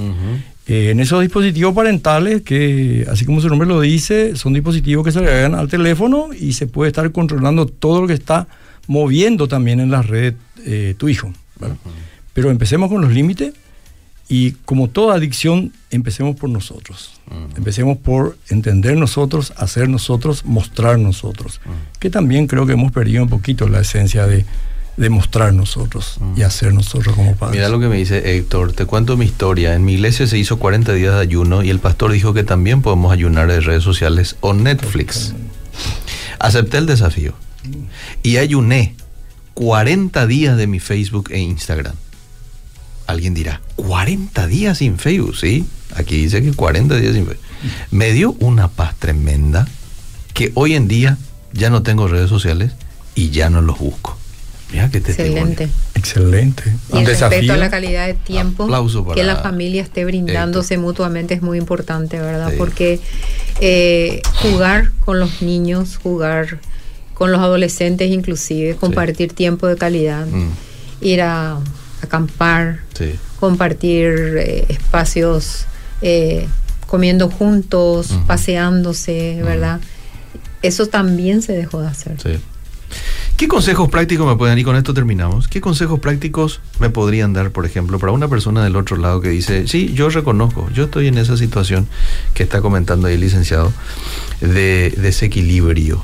Eh, 0.67 0.91
en 0.91 1.01
esos 1.01 1.23
dispositivos 1.23 1.75
parentales, 1.75 2.43
que 2.43 3.07
así 3.11 3.25
como 3.25 3.41
su 3.41 3.49
nombre 3.49 3.69
lo 3.69 3.81
dice, 3.81 4.37
son 4.37 4.53
dispositivos 4.55 5.05
que 5.05 5.13
se 5.13 5.21
le 5.21 5.29
agregan 5.29 5.55
al 5.55 5.69
teléfono 5.69 6.29
y 6.39 6.53
se 6.55 6.67
puede 6.67 6.89
estar 6.89 7.11
controlando 7.13 7.67
todo 7.67 8.03
lo 8.03 8.07
que 8.07 8.15
está 8.15 8.49
moviendo 8.87 9.49
también 9.49 9.81
en 9.81 9.91
la 9.91 10.03
red 10.03 10.35
eh, 10.65 10.95
tu 10.99 11.09
hijo. 11.09 11.33
Pero 12.33 12.51
empecemos 12.51 12.91
con 12.91 13.01
los 13.03 13.13
límites 13.13 13.55
y 14.29 14.53
como 14.53 14.89
toda 14.89 15.15
adicción, 15.15 15.73
empecemos 15.91 16.37
por 16.37 16.51
nosotros. 16.51 17.13
Empecemos 17.57 17.97
por 17.97 18.37
entender 18.51 18.97
nosotros, 18.97 19.55
hacer 19.57 19.89
nosotros, 19.89 20.45
mostrar 20.45 20.99
nosotros. 20.99 21.61
Que 21.99 22.11
también 22.11 22.47
creo 22.47 22.67
que 22.67 22.75
hemos 22.75 22.93
perdido 22.93 23.23
un 23.23 23.31
poquito 23.31 23.69
la 23.69 23.81
esencia 23.81 24.27
de, 24.27 24.45
de 24.99 25.11
mostrar 25.11 25.55
nosotros 25.55 26.19
y 26.37 26.43
hacer 26.43 26.75
nosotros 26.75 27.17
como 27.17 27.37
padres. 27.37 27.57
Mira 27.57 27.71
lo 27.71 27.81
que 27.81 27.89
me 27.89 27.97
dice 27.97 28.37
Héctor, 28.37 28.75
te 28.75 28.85
cuento 28.85 29.17
mi 29.17 29.25
historia. 29.25 29.75
En 29.75 29.85
mi 29.85 29.95
iglesia 29.95 30.27
se 30.27 30.37
hizo 30.37 30.59
40 30.59 30.93
días 30.93 31.15
de 31.15 31.21
ayuno 31.21 31.63
y 31.63 31.71
el 31.71 31.79
pastor 31.79 32.13
dijo 32.13 32.35
que 32.35 32.45
también 32.45 32.83
podemos 32.83 33.13
ayunar 33.13 33.49
de 33.49 33.61
redes 33.61 33.83
sociales 33.83 34.37
o 34.41 34.53
Netflix. 34.53 35.35
Acepté 36.39 36.77
el 36.77 36.87
desafío 36.87 37.35
y 38.23 38.37
ayuné 38.37 38.95
40 39.55 40.27
días 40.27 40.57
de 40.57 40.67
mi 40.67 40.81
Facebook 40.81 41.31
e 41.31 41.39
Instagram. 41.39 41.95
Alguien 43.09 43.33
dirá, 43.33 43.63
40 43.77 44.47
días 44.47 44.79
sin 44.79 44.99
Facebook, 44.99 45.35
¿sí? 45.35 45.65
Aquí 45.95 46.19
dice 46.19 46.43
que 46.43 46.53
40 46.53 46.95
días 46.97 47.15
sin 47.15 47.25
Facebook. 47.25 47.43
Me 47.91 48.13
dio 48.13 48.37
una 48.39 48.69
paz 48.69 48.95
tremenda 48.99 49.67
que 50.35 50.53
hoy 50.55 50.75
en 50.75 50.89
día 50.89 51.17
ya 51.55 51.71
no 51.71 51.83
tengo 51.83 52.07
redes 52.07 52.29
sociales 52.29 52.73
y 53.15 53.31
ya 53.31 53.49
no 53.49 53.63
los 53.63 53.79
busco. 53.79 54.19
Mira 54.71 54.91
qué 54.91 54.99
Excelente. 54.99 55.71
Excelente. 55.95 56.65
Y 56.93 56.99
el 56.99 57.07
respeto 57.07 57.55
a 57.55 57.57
la 57.57 57.71
calidad 57.71 58.07
de 58.07 58.13
tiempo 58.13 58.69
que 59.15 59.25
la 59.25 59.37
familia 59.37 59.81
esté 59.81 60.05
brindándose 60.05 60.77
mutuamente 60.77 61.33
es 61.33 61.41
muy 61.41 61.57
importante, 61.57 62.21
¿verdad? 62.21 62.53
Porque 62.59 63.01
eh, 63.63 64.21
jugar 64.43 64.93
con 65.01 65.19
los 65.19 65.41
niños, 65.41 65.97
jugar 65.97 66.61
con 67.15 67.33
los 67.33 67.41
adolescentes 67.41 68.11
inclusive, 68.11 68.77
compartir 68.77 69.33
tiempo 69.33 69.67
de 69.67 69.77
calidad, 69.77 70.27
mm. 70.27 70.51
ir 71.01 71.23
a 71.23 71.59
acampar, 72.03 72.81
compartir 73.39 74.37
eh, 74.39 74.67
espacios, 74.69 75.67
eh, 76.03 76.49
comiendo 76.87 77.31
juntos, 77.31 78.19
paseándose, 78.27 79.41
¿verdad? 79.43 79.81
Eso 80.63 80.87
también 80.87 81.43
se 81.43 81.53
dejó 81.53 81.81
de 81.83 81.89
hacer. 81.89 82.17
¿Qué 83.37 83.47
consejos 83.47 83.89
prácticos 83.89 84.27
me 84.27 84.35
pueden, 84.35 84.59
y 84.59 84.65
con 84.65 84.75
esto 84.75 84.95
terminamos, 84.95 85.47
qué 85.47 85.61
consejos 85.61 86.01
prácticos 86.01 86.61
me 86.81 86.91
podrían 86.91 87.33
dar, 87.33 87.53
por 87.53 87.67
ejemplo, 87.67 88.01
para 88.01 88.11
una 88.11 88.27
persona 88.27 88.65
del 88.65 88.75
otro 88.75 88.97
lado 88.97 89.21
que 89.21 89.29
dice, 89.29 89.69
sí, 89.69 89.93
yo 89.95 90.09
reconozco, 90.09 90.69
yo 90.75 90.85
estoy 90.85 91.07
en 91.07 91.19
esa 91.19 91.37
situación 91.37 91.87
que 92.35 92.43
está 92.43 92.61
comentando 92.61 93.07
ahí 93.07 93.15
el 93.15 93.21
licenciado, 93.21 93.73
de 94.41 94.93
desequilibrio, 94.97 96.03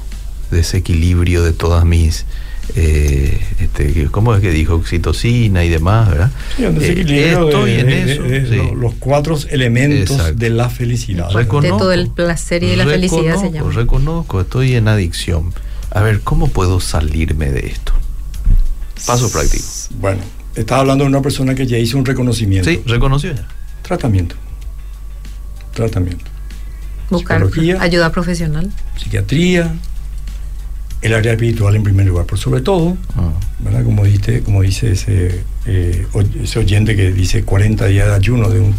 desequilibrio 0.52 1.42
de 1.42 1.52
todas 1.52 1.84
mis 1.84 2.24
eh, 2.76 3.40
este, 3.60 4.06
¿cómo 4.10 4.34
es 4.34 4.40
que 4.40 4.50
dijo? 4.50 4.74
Oxitocina 4.74 5.64
y 5.64 5.68
demás, 5.68 6.10
¿verdad? 6.10 6.30
Sí, 6.56 6.64
eh, 6.64 7.32
estoy 7.32 7.72
en 7.72 7.90
eso. 7.90 8.74
Los 8.74 8.94
cuatro 8.94 9.38
elementos 9.50 10.36
de 10.36 10.50
la 10.50 10.68
felicidad. 10.70 11.30
Reconozco, 11.30 11.74
de 11.74 11.78
todo 11.78 11.92
el 11.92 12.08
placer 12.08 12.62
y 12.62 12.70
de 12.70 12.76
la 12.76 12.86
felicidad 12.86 13.40
se 13.40 13.50
llama. 13.50 13.70
Reconozco, 13.72 14.40
estoy 14.40 14.74
en 14.74 14.88
adicción. 14.88 15.52
A 15.90 16.02
ver, 16.02 16.20
¿cómo 16.20 16.48
puedo 16.48 16.80
salirme 16.80 17.50
de 17.50 17.68
esto? 17.68 17.92
Paso 19.06 19.30
práctico. 19.30 19.64
Bueno, 20.00 20.22
estás 20.54 20.80
hablando 20.80 21.04
de 21.04 21.08
una 21.08 21.22
persona 21.22 21.54
que 21.54 21.66
ya 21.66 21.78
hizo 21.78 21.98
un 21.98 22.04
reconocimiento. 22.04 22.70
Sí, 22.70 22.82
reconoció 22.86 23.32
ya. 23.32 23.46
Tratamiento. 23.82 24.34
Tratamiento. 25.72 26.24
Buscar 27.10 27.46
ayuda 27.80 28.10
profesional. 28.10 28.72
Psiquiatría, 28.96 29.74
el 31.04 31.12
área 31.12 31.32
espiritual 31.32 31.76
en 31.76 31.82
primer 31.82 32.06
lugar, 32.06 32.24
por 32.24 32.38
sobre 32.38 32.62
todo, 32.62 32.96
ah. 33.14 33.30
¿verdad? 33.58 33.84
Como, 33.84 34.04
dice, 34.04 34.42
como 34.42 34.62
dice 34.62 34.92
ese, 34.92 35.42
eh, 35.66 36.06
ese 36.42 36.58
oyente 36.58 36.96
que 36.96 37.12
dice 37.12 37.44
40 37.44 37.86
días 37.86 38.08
de 38.08 38.14
ayuno 38.14 38.48
de, 38.48 38.60
un, 38.60 38.74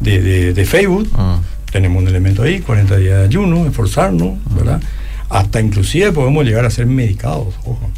de, 0.00 0.54
de, 0.54 0.64
Facebook, 0.64 1.10
ah. 1.14 1.38
tenemos 1.70 2.02
un 2.02 2.08
elemento 2.08 2.42
ahí, 2.42 2.60
40 2.60 2.96
días 2.96 3.18
de 3.18 3.24
ayuno, 3.26 3.66
esforzarnos, 3.66 4.38
ah. 4.46 4.54
¿verdad? 4.56 4.82
Hasta 5.28 5.60
inclusive 5.60 6.12
podemos 6.12 6.46
llegar 6.46 6.64
a 6.64 6.70
ser 6.70 6.86
medicados, 6.86 7.54
ojo. 7.64 7.90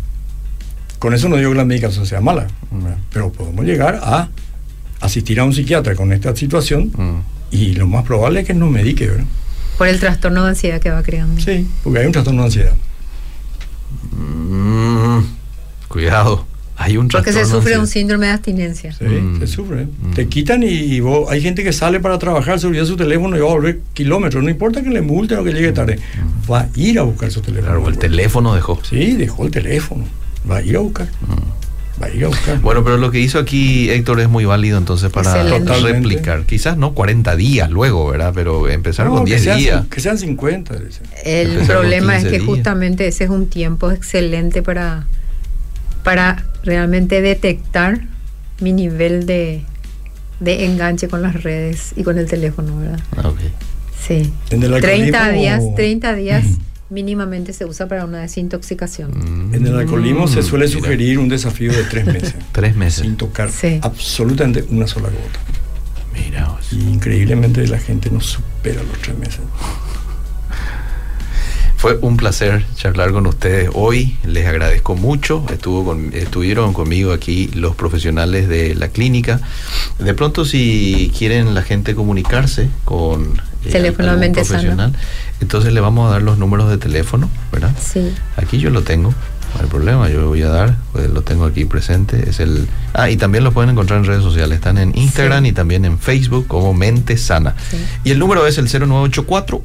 Con 0.99 1.15
eso 1.15 1.29
no 1.29 1.37
digo 1.37 1.53
que 1.53 1.57
la 1.57 1.65
medicación 1.65 2.05
sea 2.05 2.21
mala, 2.21 2.49
pero 3.13 3.31
podemos 3.31 3.65
llegar 3.65 4.01
a 4.03 4.29
asistir 5.01 5.39
a 5.39 5.45
un 5.45 5.53
psiquiatra 5.53 5.95
con 5.95 6.13
esta 6.13 6.35
situación 6.35 6.91
y 7.53 7.75
lo 7.75 7.87
más 7.87 8.05
probable 8.05 8.41
es 8.41 8.47
que 8.49 8.55
nos 8.55 8.69
medique, 8.69 9.07
¿verdad? 9.07 9.25
Por 9.77 9.87
el 9.87 10.01
trastorno 10.01 10.43
de 10.43 10.49
ansiedad 10.49 10.81
que 10.81 10.91
va 10.91 11.05
creando. 11.05 11.41
Sí, 11.41 11.69
porque 11.85 12.01
hay 12.01 12.07
un 12.07 12.13
trastorno 12.13 12.43
de 12.43 12.47
ansiedad. 12.47 12.73
Mm, 14.19 15.21
cuidado. 15.89 16.47
Hay 16.81 16.97
un 16.97 17.09
Porque 17.09 17.33
se 17.33 17.45
sufre 17.45 17.77
un 17.77 17.89
síndrome 17.89 18.27
de 18.27 18.33
abstinencia. 18.33 18.93
Sí, 18.93 19.05
mm. 19.05 19.41
se 19.41 19.47
sufre. 19.49 19.87
Mm. 19.87 20.13
Te 20.15 20.29
quitan 20.29 20.63
y, 20.63 21.01
vos, 21.01 21.29
hay 21.29 21.41
gente 21.41 21.65
que 21.65 21.73
sale 21.73 21.99
para 21.99 22.19
trabajar, 22.21 22.61
se 22.61 22.69
olvida 22.69 22.85
su 22.85 22.97
teléfono 22.97 23.37
y 23.37 23.41
va 23.41 23.51
a 23.51 23.55
volver 23.55 23.81
kilómetros. 23.95 24.45
No 24.45 24.49
importa 24.49 24.81
que 24.81 24.91
le 24.91 25.01
multen 25.01 25.39
o 25.39 25.45
que 25.45 25.53
llegue 25.53 25.73
tarde. 25.73 25.99
Va 26.49 26.61
a 26.61 26.69
ir 26.77 27.01
a 27.01 27.03
buscar 27.03 27.33
su 27.33 27.41
teléfono. 27.41 27.73
Claro, 27.73 27.89
el 27.89 27.99
teléfono 27.99 28.55
dejó. 28.55 28.79
Sí, 28.85 29.15
dejó 29.15 29.45
el 29.45 29.51
teléfono. 29.51 30.05
Va 30.49 30.59
a 30.59 30.63
ir 30.63 30.77
a 30.77 30.81
buscar. 30.81 31.09
Va 32.01 32.07
a 32.07 32.11
ir 32.11 32.25
a 32.25 32.29
buscar. 32.29 32.61
Bueno, 32.61 32.83
pero 32.85 32.97
lo 32.97 33.11
que 33.11 33.21
hizo 33.21 33.39
aquí 33.39 33.91
Héctor 33.91 34.21
es 34.21 34.29
muy 34.29 34.45
válido 34.45 34.79
entonces 34.79 35.11
para 35.11 35.31
Excelente. 35.43 35.93
replicar. 35.93 36.45
Quizás 36.45 36.77
no 36.77 36.95
40 36.95 37.37
días 37.37 37.71
luego, 37.71 38.09
¿verdad? 38.09 38.33
Pero 38.35 38.69
empezar 38.69 39.07
No, 39.07 39.15
con 39.17 39.25
que 39.25 39.33
10 39.33 39.43
sean 39.45 39.59
días. 39.59 39.87
Que 39.89 40.01
sean 40.01 40.19
50. 40.19 40.77
dice. 40.77 41.01
El 41.25 41.53
Empezar 41.53 41.79
problema 41.79 42.17
es 42.17 42.23
15 42.25 42.31
que 42.31 42.39
días. 42.43 42.47
justamente 42.57 43.07
ese 43.09 43.25
es 43.25 43.31
un 43.31 43.49
tiempo 43.49 43.91
excelente 43.91 44.63
para, 44.63 45.07
para 46.03 46.45
realmente 46.65 47.21
detectar 47.21 48.01
mi 48.61 48.73
nivel 48.73 49.27
de, 49.27 49.63
de 50.41 50.65
enganche 50.65 51.09
con 51.09 51.23
las 51.23 51.43
redes 51.43 51.93
y 51.97 52.03
con 52.03 52.19
el 52.19 52.27
teléfono, 52.27 52.79
¿verdad? 52.79 53.01
Ah, 53.17 53.29
ok. 53.29 53.39
Sí. 54.01 54.33
En 54.51 54.63
el 54.63 54.81
30 54.81 55.19
alcoholismo- 55.27 55.39
días, 55.39 55.63
30 55.77 56.15
días 56.15 56.45
Ujú. 56.47 56.59
Mínimamente 56.91 57.53
se 57.53 57.65
usa 57.65 57.87
para 57.89 58.05
una 58.05 58.19
desintoxicación. 58.21 59.11
Mm, 59.51 59.55
En 59.55 59.67
el 59.67 59.77
alcoholismo 59.79 60.27
se 60.29 60.43
suele 60.43 60.67
mira. 60.67 60.79
sugerir 60.79 61.19
un 61.19 61.29
desafío 61.29 61.73
de 61.73 61.85
tres 61.85 62.07
meses. 62.07 62.35
Tres 62.53 62.75
meses. 62.77 63.03
Sin 63.03 63.17
tocar 63.17 63.51
Sí. 63.51 63.79
absolutamente 63.83 64.65
una 64.71 64.87
sola 64.87 65.09
gota. 65.09 65.41
Mira. 66.15 66.57
Y 66.73 66.81
increíblemente 66.89 67.67
la 67.67 67.79
gente 67.79 68.11
no 68.11 68.21
supera 68.21 68.83
los 68.83 68.99
tres 69.01 69.17
meses. 69.19 69.41
Fue 71.77 71.97
un 72.03 72.17
placer 72.17 72.65
charlar 72.75 73.13
con 73.13 73.27
ustedes 73.29 73.71
hoy. 73.73 74.17
Les 74.25 74.47
agradezco 74.47 74.97
mucho. 74.97 75.47
Estuvo 75.53 75.85
con- 75.85 76.13
estuvieron 76.13 76.73
conmigo 76.73 77.13
aquí 77.13 77.49
los 77.55 77.77
profesionales 77.77 78.49
de 78.49 78.75
la 78.75 78.89
clínica. 78.89 79.41
De 80.01 80.13
pronto, 80.13 80.45
si 80.45 81.13
quieren 81.17 81.55
la 81.55 81.63
gente 81.63 81.95
comunicarse 81.95 82.69
con 82.85 83.41
Teléfono 83.71 84.17
Mente 84.17 84.45
Sana. 84.45 84.59
profesional, 84.61 84.93
entonces 85.41 85.73
le 85.73 85.81
vamos 85.81 86.09
a 86.09 86.13
dar 86.13 86.23
los 86.23 86.39
números 86.39 86.71
de 86.71 86.79
teléfono, 86.79 87.29
¿verdad? 87.53 87.73
Sí. 87.81 88.13
Aquí 88.37 88.59
yo 88.59 88.71
lo 88.71 88.83
tengo. 88.83 89.11
No 89.55 89.63
hay 89.63 89.67
problema, 89.67 90.09
yo 90.11 90.21
lo 90.21 90.29
voy 90.29 90.43
a 90.43 90.49
dar, 90.49 90.77
pues 90.93 91.09
lo 91.11 91.23
tengo 91.23 91.47
aquí 91.47 91.65
presente. 91.65 92.29
Es 92.29 92.39
el 92.39 92.69
Ah, 92.93 93.09
y 93.11 93.17
también 93.17 93.45
lo 93.45 93.53
pueden 93.53 93.71
encontrar 93.71 93.99
en 93.99 94.05
redes 94.05 94.23
sociales. 94.23 94.57
Están 94.57 94.77
en 94.79 94.97
Instagram 94.97 95.43
Sí. 95.45 95.49
y 95.51 95.53
también 95.53 95.85
en 95.87 95.99
Facebook 95.99 96.47
como 96.47 96.75
Mente 96.75 97.17
Sana. 97.17 97.55
Sí. 97.71 97.79
Y 98.05 98.11
el 98.11 98.19
número 98.19 98.47
es 98.47 98.59
el 98.59 98.69
0984 98.69 99.63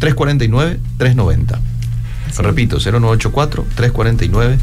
349 0.00 0.78
390. 0.98 1.60
Sí. 2.30 2.42
Repito, 2.42 2.78
0984 2.78 3.64
349 3.74 4.58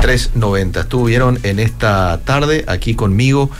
390. 0.00 0.80
Estuvieron 0.80 1.38
en 1.42 1.58
esta 1.58 2.20
tarde 2.24 2.64
aquí 2.68 2.94
conmigo 2.94 3.50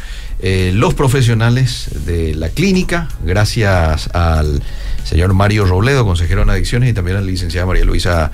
eh, 0.47 0.73
los 0.75 0.93
profesionales 0.93 1.89
de 2.05 2.35
la 2.35 2.51
clínica, 2.51 3.09
gracias 3.25 4.11
al 4.15 4.63
señor 5.03 5.33
Mario 5.33 5.65
Robledo, 5.65 6.05
consejero 6.05 6.43
en 6.43 6.51
adicciones, 6.51 6.91
y 6.91 6.93
también 6.93 7.17
a 7.17 7.21
la 7.21 7.27
licenciada 7.27 7.67
María 7.67 7.87
Luisa 7.87 8.31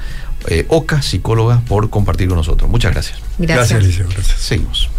eh, 0.49 0.65
Oca, 0.67 1.03
psicóloga, 1.03 1.61
por 1.69 1.89
compartir 1.89 2.27
con 2.27 2.39
nosotros. 2.39 2.69
Muchas 2.69 2.95
gracias. 2.95 3.21
Gracias. 3.39 3.79
Eliseo. 3.81 4.09
Gracias. 4.09 4.41
Seguimos. 4.41 4.91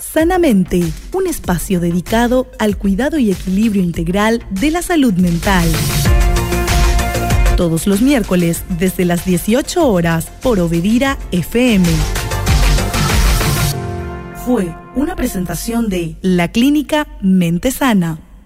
Sanamente, 0.00 0.82
un 1.12 1.26
espacio 1.26 1.80
dedicado 1.80 2.50
al 2.58 2.78
cuidado 2.78 3.18
y 3.18 3.30
equilibrio 3.30 3.82
integral 3.82 4.42
de 4.48 4.70
la 4.70 4.80
salud 4.80 5.12
mental. 5.12 5.68
Todos 7.58 7.86
los 7.86 8.00
miércoles 8.00 8.64
desde 8.70 9.04
las 9.04 9.26
18 9.26 9.86
horas 9.86 10.28
por 10.40 10.60
Obedira 10.60 11.18
FM. 11.30 11.84
Fue 14.44 14.76
una 14.94 15.16
presentación 15.16 15.88
de 15.88 16.16
La 16.20 16.48
Clínica 16.48 17.06
Mente 17.22 17.70
Sana. 17.70 18.23